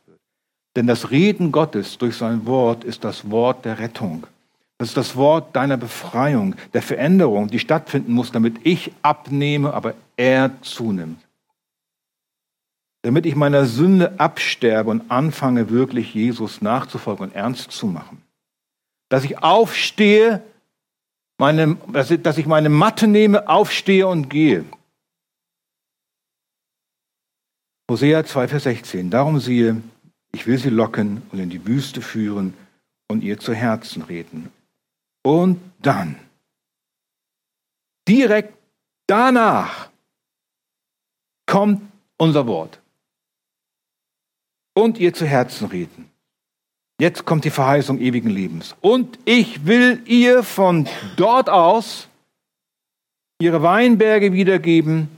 [0.77, 4.27] denn das Reden Gottes durch sein Wort ist das Wort der Rettung.
[4.79, 9.95] Das ist das Wort deiner Befreiung, der Veränderung, die stattfinden muss, damit ich abnehme, aber
[10.17, 11.21] er zunimmt.
[13.03, 18.23] Damit ich meiner Sünde absterbe und anfange, wirklich Jesus nachzufolgen und ernst zu machen.
[19.09, 20.43] Dass ich aufstehe,
[21.39, 24.65] meine, dass ich meine Matte nehme, aufstehe und gehe.
[27.91, 29.11] Hosea 2, Vers 16.
[29.11, 29.83] Darum siehe,
[30.33, 32.55] ich will sie locken und in die Wüste führen
[33.09, 34.53] und ihr zu Herzen reden.
[35.25, 36.17] Und dann,
[38.07, 38.55] direkt
[39.07, 39.91] danach,
[41.47, 41.83] kommt
[42.17, 42.81] unser Wort.
[44.75, 46.11] Und ihr zu Herzen reden.
[47.01, 48.77] Jetzt kommt die Verheißung ewigen Lebens.
[48.81, 52.09] Und ich will ihr von dort aus
[53.41, 55.09] ihre Weinberge wiedergeben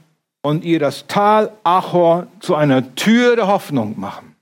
[0.42, 4.36] und ihr das Tal Achor zu einer Tür der Hoffnung machen.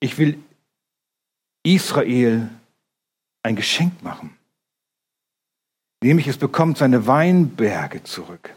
[0.00, 0.38] Ich will
[1.62, 2.50] Israel
[3.42, 4.36] ein Geschenk machen.
[6.04, 8.54] Nämlich es bekommt seine Weinberge zurück.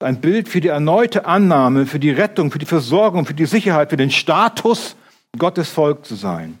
[0.00, 3.90] Ein Bild für die erneute Annahme, für die Rettung, für die Versorgung, für die Sicherheit,
[3.90, 4.96] für den Status,
[5.38, 6.58] Gottes Volk zu sein.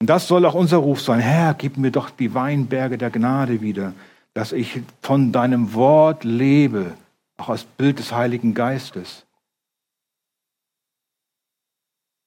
[0.00, 1.18] Und das soll auch unser Ruf sein.
[1.18, 3.94] Herr, gib mir doch die Weinberge der Gnade wieder,
[4.32, 6.94] dass ich von deinem Wort lebe,
[7.38, 9.26] auch als Bild des Heiligen Geistes.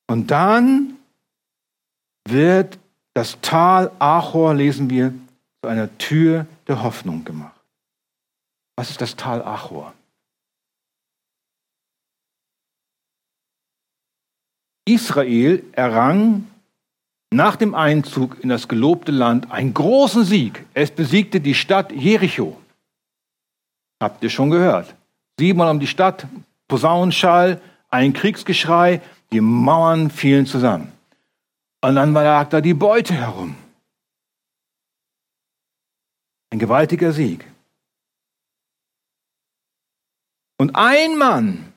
[0.07, 0.97] Und dann
[2.27, 2.77] wird
[3.13, 5.13] das Tal Achor, lesen wir,
[5.65, 7.59] zu einer Tür der Hoffnung gemacht.
[8.75, 9.95] Was ist das Tal Achor?
[14.87, 16.45] Israel errang
[17.31, 20.63] nach dem Einzug in das gelobte Land einen großen Sieg.
[20.75, 22.61] Es besiegte die Stadt Jericho.
[23.99, 24.93] Habt ihr schon gehört?
[25.39, 26.27] Siebenmal um die Stadt,
[26.67, 29.01] Posaunenschall, ein Kriegsgeschrei,
[29.31, 30.91] die Mauern fielen zusammen.
[31.81, 33.55] Und dann lag da die Beute herum.
[36.55, 37.45] Ein gewaltiger Sieg.
[40.57, 41.73] Und ein Mann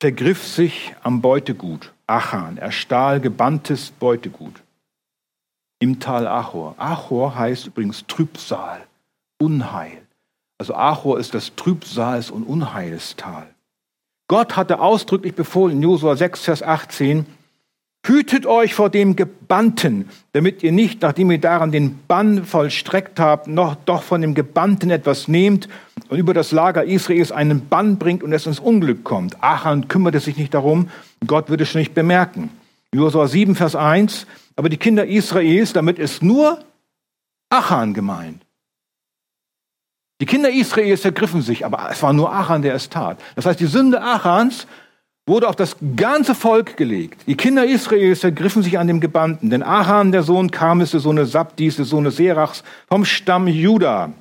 [0.00, 2.56] vergriff sich am Beutegut, Achan.
[2.56, 4.62] Er stahl gebanntes Beutegut
[5.80, 6.76] im Tal Achor.
[6.78, 8.86] Achor heißt übrigens Trübsal,
[9.40, 10.06] Unheil.
[10.56, 13.52] Also Achor ist das Trübsals- und Unheilstal.
[14.28, 17.26] Gott hatte ausdrücklich befohlen, Josua 6, Vers 18,
[18.04, 23.46] Hütet euch vor dem Gebannten, damit ihr nicht, nachdem ihr daran den Bann vollstreckt habt,
[23.46, 25.68] noch doch von dem Gebannten etwas nehmt
[26.08, 29.40] und über das Lager Israels einen Bann bringt und es ins Unglück kommt.
[29.40, 30.88] Achan kümmerte sich nicht darum,
[31.28, 32.50] Gott würde es nicht bemerken.
[32.92, 34.26] Josua 7, Vers 1,
[34.56, 36.58] aber die Kinder Israels, damit ist nur
[37.50, 38.44] Achan gemeint.
[40.20, 43.20] Die Kinder Israels vergriffen sich, aber es war nur Achan, der es tat.
[43.36, 44.66] Das heißt, die Sünde Achans
[45.26, 47.22] wurde auf das ganze Volk gelegt.
[47.26, 51.24] Die Kinder Israels vergriffen sich an dem Gebannten, denn Achan, der Sohn Kamis, der Sohn
[51.24, 54.12] Sabdis, der Sohn Serachs, vom Stamm Juda,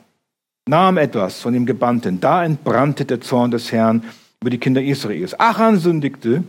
[0.68, 2.20] nahm etwas von dem Gebannten.
[2.20, 4.04] Da entbrannte der Zorn des Herrn
[4.42, 5.40] über die Kinder Israels.
[5.40, 6.44] Achan sündigte,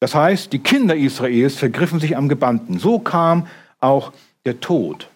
[0.00, 2.78] das heißt, die Kinder Israels vergriffen sich am Gebannten.
[2.78, 3.46] So kam
[3.80, 4.12] auch
[4.44, 5.10] der Tod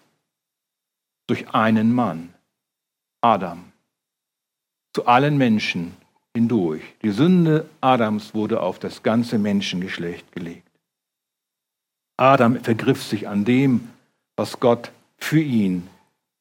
[1.27, 2.31] durch einen Mann.
[3.21, 3.65] Adam
[4.95, 5.97] zu allen Menschen
[6.35, 6.83] hindurch.
[7.03, 10.69] Die Sünde Adams wurde auf das ganze Menschengeschlecht gelegt.
[12.17, 13.89] Adam vergriff sich an dem,
[14.37, 15.89] was Gott für ihn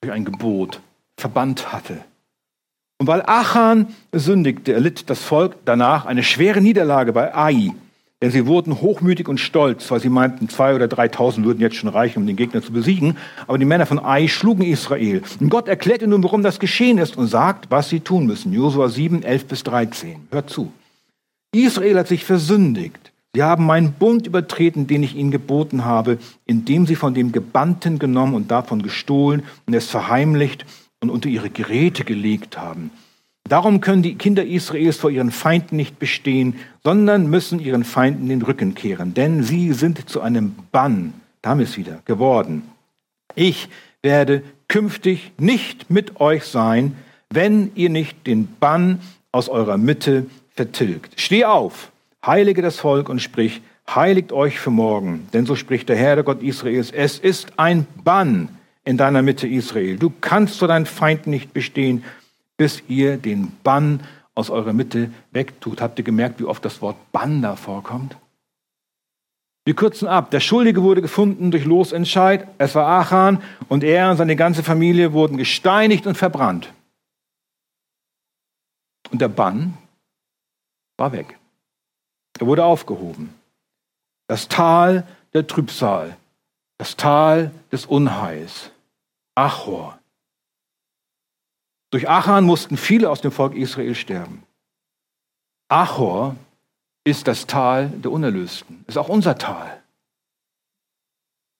[0.01, 0.81] durch ein Gebot
[1.17, 2.03] verbannt hatte.
[2.99, 7.71] Und weil Achan sündigte, erlitt das Volk danach eine schwere Niederlage bei Ai.
[8.21, 11.89] Denn sie wurden hochmütig und stolz, weil sie meinten, zwei oder dreitausend würden jetzt schon
[11.89, 13.17] reichen, um den Gegner zu besiegen.
[13.47, 15.23] Aber die Männer von Ai schlugen Israel.
[15.39, 18.53] Und Gott erklärte nun, warum das geschehen ist und sagt, was sie tun müssen.
[18.53, 20.27] Josua 7, 11 bis 13.
[20.29, 20.71] Hört zu.
[21.51, 23.11] Israel hat sich versündigt.
[23.33, 27.97] Sie haben meinen Bund übertreten, den ich ihnen geboten habe, indem sie von dem Gebannten
[27.97, 30.65] genommen und davon gestohlen und es verheimlicht
[30.99, 32.91] und unter ihre Geräte gelegt haben.
[33.43, 38.41] Darum können die Kinder Israels vor ihren Feinden nicht bestehen, sondern müssen ihren Feinden den
[38.41, 42.63] Rücken kehren, denn sie sind zu einem Bann, da ist wieder, geworden.
[43.35, 43.67] Ich
[44.01, 46.95] werde künftig nicht mit euch sein,
[47.29, 48.99] wenn ihr nicht den Bann
[49.31, 51.19] aus eurer Mitte vertilgt.
[51.19, 51.91] Steh auf,
[52.25, 56.23] heilige das Volk und sprich, heiligt euch für morgen, denn so spricht der Herr, der
[56.23, 58.49] Gott Israels, es ist ein Bann
[58.83, 59.97] in deiner Mitte Israel.
[59.97, 62.03] Du kannst vor deinen Feinden nicht bestehen,
[62.61, 64.03] bis ihr den Bann
[64.35, 65.81] aus eurer Mitte wegtut.
[65.81, 68.15] Habt ihr gemerkt, wie oft das Wort Bann da vorkommt?
[69.65, 70.29] Wir kürzen ab.
[70.29, 72.47] Der Schuldige wurde gefunden durch Losentscheid.
[72.59, 76.71] Es war Achan und er und seine ganze Familie wurden gesteinigt und verbrannt.
[79.09, 79.75] Und der Bann
[80.97, 81.39] war weg.
[82.39, 83.33] Er wurde aufgehoben.
[84.27, 86.15] Das Tal der Trübsal,
[86.77, 88.69] das Tal des Unheils,
[89.33, 90.00] Achor.
[91.91, 94.43] Durch Achan mussten viele aus dem Volk Israel sterben.
[95.69, 96.35] Achor
[97.03, 99.81] ist das Tal der Unerlösten, ist auch unser Tal.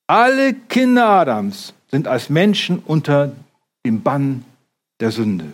[0.08, 3.36] Alle Kinder Adams sind als Menschen unter
[3.86, 4.46] dem Bann
[5.00, 5.52] der Sünde.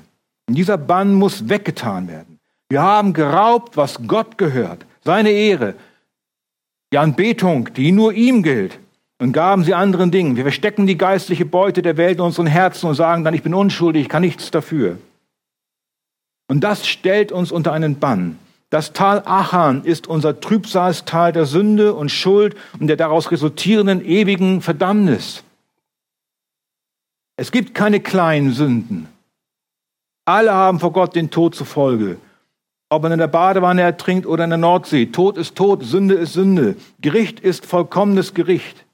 [0.47, 2.39] Und dieser Bann muss weggetan werden.
[2.69, 5.75] Wir haben geraubt, was Gott gehört, seine Ehre,
[6.91, 8.79] die Anbetung, die nur ihm gilt
[9.19, 10.35] und gaben sie anderen Dingen.
[10.35, 13.53] Wir verstecken die geistliche Beute der Welt in unseren Herzen und sagen dann, ich bin
[13.53, 14.97] unschuldig, ich kann nichts dafür.
[16.47, 18.39] Und das stellt uns unter einen Bann.
[18.69, 24.61] Das Tal Achan ist unser Trübsalstal der Sünde und Schuld und der daraus resultierenden ewigen
[24.61, 25.43] Verdammnis.
[27.37, 29.07] Es gibt keine kleinen Sünden.
[30.25, 32.17] Alle haben vor Gott den Tod zufolge.
[32.89, 35.07] Ob man in der Badewanne ertrinkt oder in der Nordsee.
[35.07, 36.75] Tod ist Tod, Sünde ist Sünde.
[36.99, 38.86] Gericht ist vollkommenes Gericht.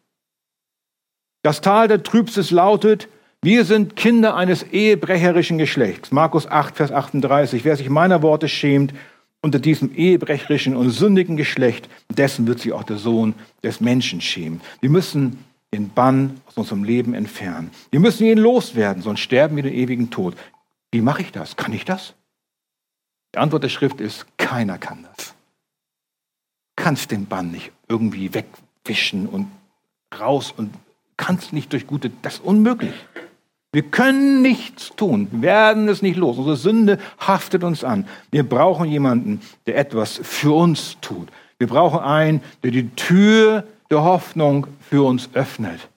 [1.44, 3.10] Das Tal der Trübstes lautet,
[3.42, 6.14] wir sind Kinder eines ehebrecherischen Geschlechts.
[6.14, 7.66] Markus 8, Vers 38.
[7.66, 8.94] Wer sich meiner Worte schämt
[9.42, 14.62] unter diesem ehebrecherischen und sündigen Geschlecht, dessen wird sich auch der Sohn des Menschen schämen.
[14.80, 17.72] Wir müssen den Bann aus unserem Leben entfernen.
[17.92, 20.36] Wir müssen ihn loswerden, sonst sterben wir den ewigen Tod.
[20.92, 21.58] Wie mache ich das?
[21.58, 22.14] Kann ich das?
[23.36, 25.34] Die Antwort der Schrift ist, keiner kann das.
[26.78, 29.52] Du kannst den Bann nicht irgendwie wegwischen und
[30.18, 30.74] raus und
[31.18, 32.94] kannst nicht durch gute, das ist unmöglich.
[33.74, 36.38] Wir können nichts tun, werden es nicht los.
[36.38, 38.06] Unsere Sünde haftet uns an.
[38.30, 41.30] Wir brauchen jemanden, der etwas für uns tut.
[41.58, 45.90] Wir brauchen einen, der die Tür der Hoffnung für uns öffnet,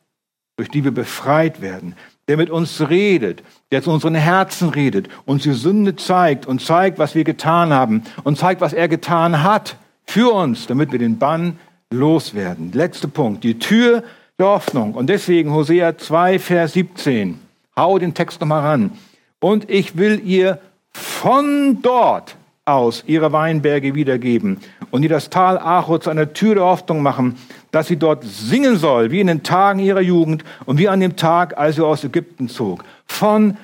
[0.56, 1.94] durch die wir befreit werden,
[2.28, 6.98] der mit uns redet, der zu unseren Herzen redet, uns die Sünde zeigt und zeigt,
[6.98, 11.18] was wir getan haben und zeigt, was er getan hat für uns, damit wir den
[11.18, 11.58] Bann
[11.92, 12.72] loswerden.
[12.72, 14.02] Letzter Punkt, die Tür
[14.38, 14.94] der Hoffnung.
[14.94, 17.38] Und deswegen Hosea 2, Vers 17.
[17.76, 18.92] Hau den Text nochmal ran.
[19.40, 20.58] Und ich will ihr
[20.92, 24.58] von dort aus ihre Weinberge wiedergeben
[24.90, 27.36] und ihr das Tal Acho zu einer Tür der Hoffnung machen,
[27.70, 31.16] dass sie dort singen soll, wie in den Tagen ihrer Jugend und wie an dem
[31.16, 32.84] Tag, als sie aus Ägypten zog.
[33.06, 33.56] Von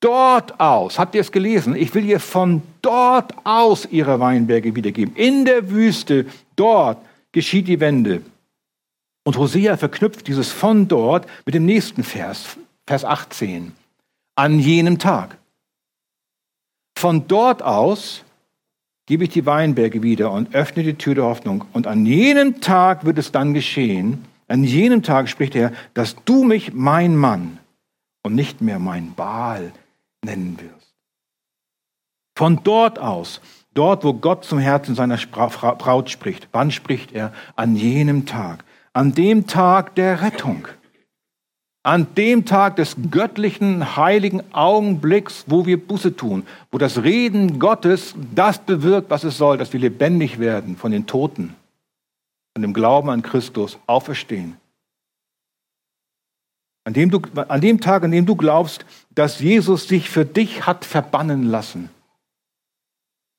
[0.00, 1.76] dort aus, habt ihr es gelesen?
[1.76, 5.14] Ich will ihr von dort aus ihre Weinberge wiedergeben.
[5.16, 6.98] In der Wüste, dort
[7.32, 8.22] geschieht die Wende.
[9.26, 12.56] Und Hosea verknüpft dieses von dort mit dem nächsten Vers,
[12.86, 13.72] Vers 18.
[14.36, 15.36] An jenem Tag.
[16.96, 18.22] Von dort aus
[19.06, 21.64] gebe ich die Weinberge wieder und öffne die Tür der Hoffnung.
[21.72, 26.44] Und an jenem Tag wird es dann geschehen, an jenem Tag spricht er, dass du
[26.44, 27.58] mich mein Mann
[28.22, 29.72] und nicht mehr mein Baal
[30.24, 30.94] nennen wirst.
[32.38, 33.40] Von dort aus,
[33.74, 37.32] dort wo Gott zum Herzen seiner Braut spricht, wann spricht er?
[37.56, 38.62] An jenem Tag
[38.96, 40.68] an dem Tag der Rettung,
[41.82, 48.14] an dem Tag des göttlichen, heiligen Augenblicks, wo wir Buße tun, wo das Reden Gottes
[48.34, 51.54] das bewirkt, was es soll, dass wir lebendig werden von den Toten,
[52.54, 54.56] von dem Glauben an Christus auferstehen.
[56.84, 60.66] An dem, du, an dem Tag, an dem du glaubst, dass Jesus sich für dich
[60.66, 61.90] hat verbannen lassen,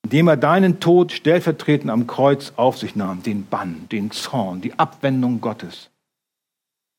[0.08, 4.80] indem er deinen Tod stellvertretend am Kreuz auf sich nahm, den Bann, den Zorn, die
[4.80, 5.90] Abwendung Gottes.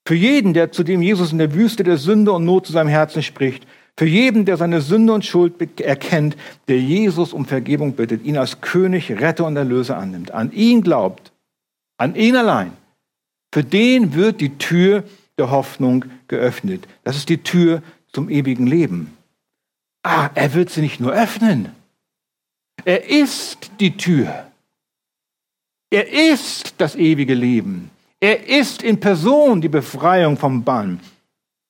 [0.06, 2.90] Für jeden, der zu dem Jesus in der Wüste der Sünde und Not zu seinem
[2.90, 6.36] Herzen spricht, für jeden, der seine Sünde und Schuld erkennt,
[6.68, 11.32] der Jesus um Vergebung bittet, ihn als König, Retter und Erlöser annimmt, an ihn glaubt,
[11.96, 12.72] an ihn allein,
[13.54, 15.02] für den wird die Tür
[15.38, 16.86] der Hoffnung geöffnet.
[17.04, 17.82] Das ist die Tür
[18.12, 19.16] zum ewigen Leben.
[20.02, 21.72] Ah, er wird sie nicht nur öffnen.
[22.88, 24.46] Er ist die Tür.
[25.90, 27.90] Er ist das ewige Leben.
[28.18, 30.98] Er ist in Person die Befreiung vom Bann.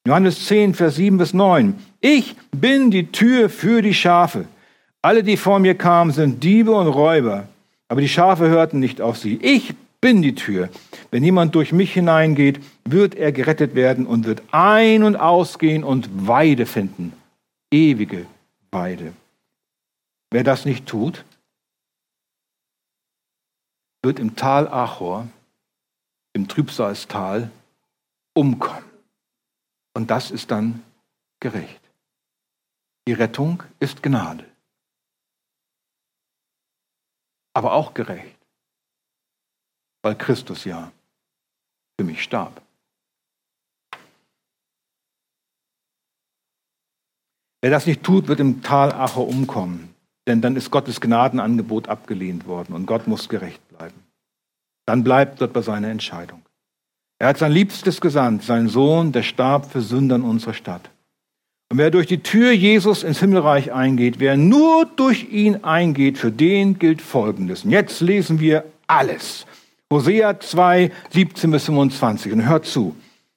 [0.07, 1.75] Johannes 10, Vers 7 bis 9.
[2.01, 4.45] Ich bin die Tür für die Schafe.
[5.03, 7.49] Alle, die vor mir kamen, sind Diebe und Räuber,
[7.89, 9.41] aber die Schafe hörten nicht auf sie.
[9.43, 10.69] Ich bin die Tür.
[11.11, 16.29] Wenn jemand durch mich hineingeht, wird er gerettet werden und wird ein- und ausgehen und
[16.29, 17.13] Weide finden.
[17.73, 18.27] Ewige
[18.71, 19.15] Weide.
[20.31, 21.25] Wer das nicht tut,
[24.03, 25.29] wird im Tal Achor,
[26.33, 27.51] im Trübsalstal,
[28.35, 28.85] umkommen.
[29.95, 30.85] Und das ist dann
[31.41, 31.81] gerecht.
[33.07, 34.45] Die Rettung ist Gnade,
[37.55, 38.39] aber auch gerecht
[40.03, 40.93] weil Christus ja
[41.99, 42.63] für mich starb.
[47.61, 49.95] Wer das nicht tut, wird im Tal Acher umkommen,
[50.29, 53.95] denn dann ist Gottes Gnadenangebot abgelehnt worden und Gott muss gerecht bleiben.
[54.87, 56.43] Dann bleibt Gott bei seiner Entscheidung.
[57.19, 60.91] Er hat sein Liebstes gesandt, seinen Sohn, der starb für Sündern unserer Stadt.
[61.71, 66.31] Und wer durch die Tür Jesus ins Himmelreich eingeht, wer nur durch ihn eingeht, für
[66.31, 67.65] den gilt Folgendes.
[67.65, 69.47] Und jetzt lesen wir alles.
[69.93, 72.33] Hosea 2, 17 bis 25.
[72.33, 72.95] Und hört zu.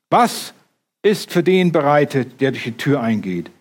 [0.10, 0.54] Was
[1.02, 3.52] ist für den bereitet, der durch die Tür eingeht?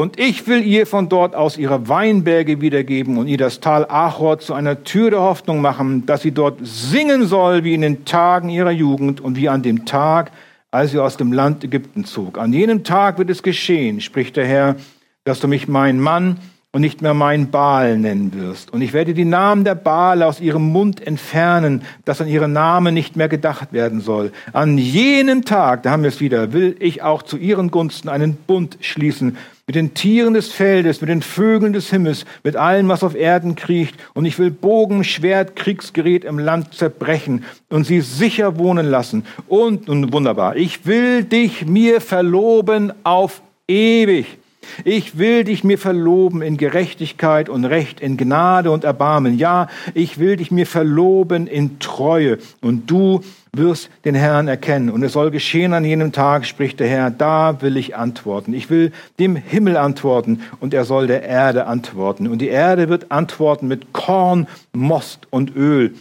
[0.00, 4.38] Und ich will ihr von dort aus ihre Weinberge wiedergeben und ihr das Tal Achor
[4.38, 8.48] zu einer Tür der Hoffnung machen, dass sie dort singen soll wie in den Tagen
[8.48, 10.32] ihrer Jugend und wie an dem Tag,
[10.70, 12.38] als sie aus dem Land Ägypten zog.
[12.38, 14.76] An jenem Tag wird es geschehen, spricht der Herr,
[15.24, 16.38] dass du mich mein Mann
[16.72, 18.72] und nicht mehr mein Baal nennen wirst.
[18.72, 22.94] Und ich werde die Namen der Baale aus ihrem Mund entfernen, dass an ihre Namen
[22.94, 24.30] nicht mehr gedacht werden soll.
[24.52, 28.36] An jenem Tag, da haben wir es wieder, will ich auch zu ihren Gunsten einen
[28.36, 33.02] Bund schließen mit den Tieren des Feldes, mit den Vögeln des Himmels, mit allem, was
[33.02, 33.96] auf Erden kriecht.
[34.14, 39.24] Und ich will Bogen, Schwert, Kriegsgerät im Land zerbrechen und sie sicher wohnen lassen.
[39.48, 44.39] Und, und wunderbar, ich will dich mir verloben auf ewig.
[44.84, 49.38] Ich will dich mir verloben in Gerechtigkeit und Recht, in Gnade und Erbarmen.
[49.38, 52.38] Ja, ich will dich mir verloben in Treue.
[52.60, 53.20] Und du
[53.52, 54.90] wirst den Herrn erkennen.
[54.90, 58.54] Und es soll geschehen an jenem Tag, spricht der Herr, da will ich antworten.
[58.54, 62.28] Ich will dem Himmel antworten und er soll der Erde antworten.
[62.28, 65.94] Und die Erde wird antworten mit Korn, Most und Öl.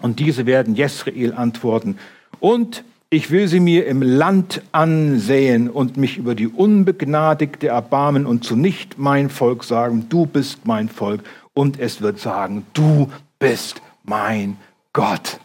[0.00, 1.98] Und diese werden Jesrael antworten.
[2.40, 8.42] Und ich will sie mir im Land ansäen und mich über die Unbegnadigte erbarmen und
[8.42, 11.20] zu nicht mein Volk sagen, du bist mein Volk.
[11.52, 14.56] Und es wird sagen, du bist mein
[14.94, 15.38] Gott.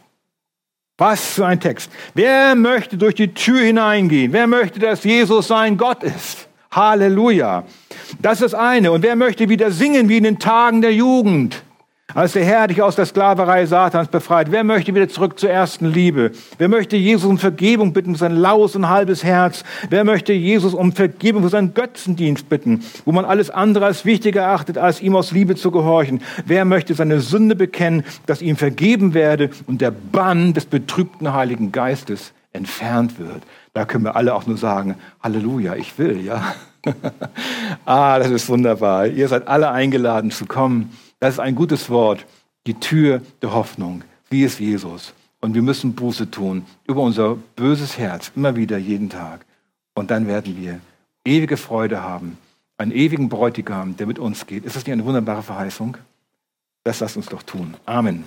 [0.97, 1.91] Was für ein Text.
[2.13, 4.31] Wer möchte durch die Tür hineingehen?
[4.31, 6.47] Wer möchte, dass Jesus sein Gott ist?
[6.71, 7.65] Halleluja.
[8.21, 8.93] Das ist eine.
[8.93, 11.63] Und wer möchte wieder singen wie in den Tagen der Jugend?
[12.17, 15.85] Als der Herr dich aus der Sklaverei Satans befreit, wer möchte wieder zurück zur ersten
[15.85, 16.31] Liebe?
[16.57, 19.63] Wer möchte Jesus um Vergebung bitten für sein laues und halbes Herz?
[19.91, 24.41] Wer möchte Jesus um Vergebung für seinen Götzendienst bitten, wo man alles andere als wichtiger
[24.41, 26.23] erachtet, als ihm aus Liebe zu gehorchen?
[26.43, 31.71] Wer möchte seine Sünde bekennen, dass ihm vergeben werde und der Bann des betrübten Heiligen
[31.71, 33.43] Geistes entfernt wird?
[33.75, 36.55] Da können wir alle auch nur sagen, Halleluja, ich will, ja.
[37.85, 39.05] ah, das ist wunderbar.
[39.05, 40.89] Ihr seid alle eingeladen zu kommen
[41.19, 42.25] das ist ein gutes Wort.
[42.65, 44.03] Die Tür der Hoffnung.
[44.29, 45.13] Wie ist Jesus?
[45.39, 49.45] Und wir müssen Buße tun über unser böses Herz, immer wieder, jeden Tag.
[49.93, 50.79] Und dann werden wir
[51.25, 52.37] ewige Freude haben,
[52.77, 54.65] einen ewigen Bräutigam, der mit uns geht.
[54.65, 55.97] Ist das nicht eine wunderbare Verheißung?
[56.83, 57.75] Das lasst uns doch tun.
[57.85, 58.23] Amen.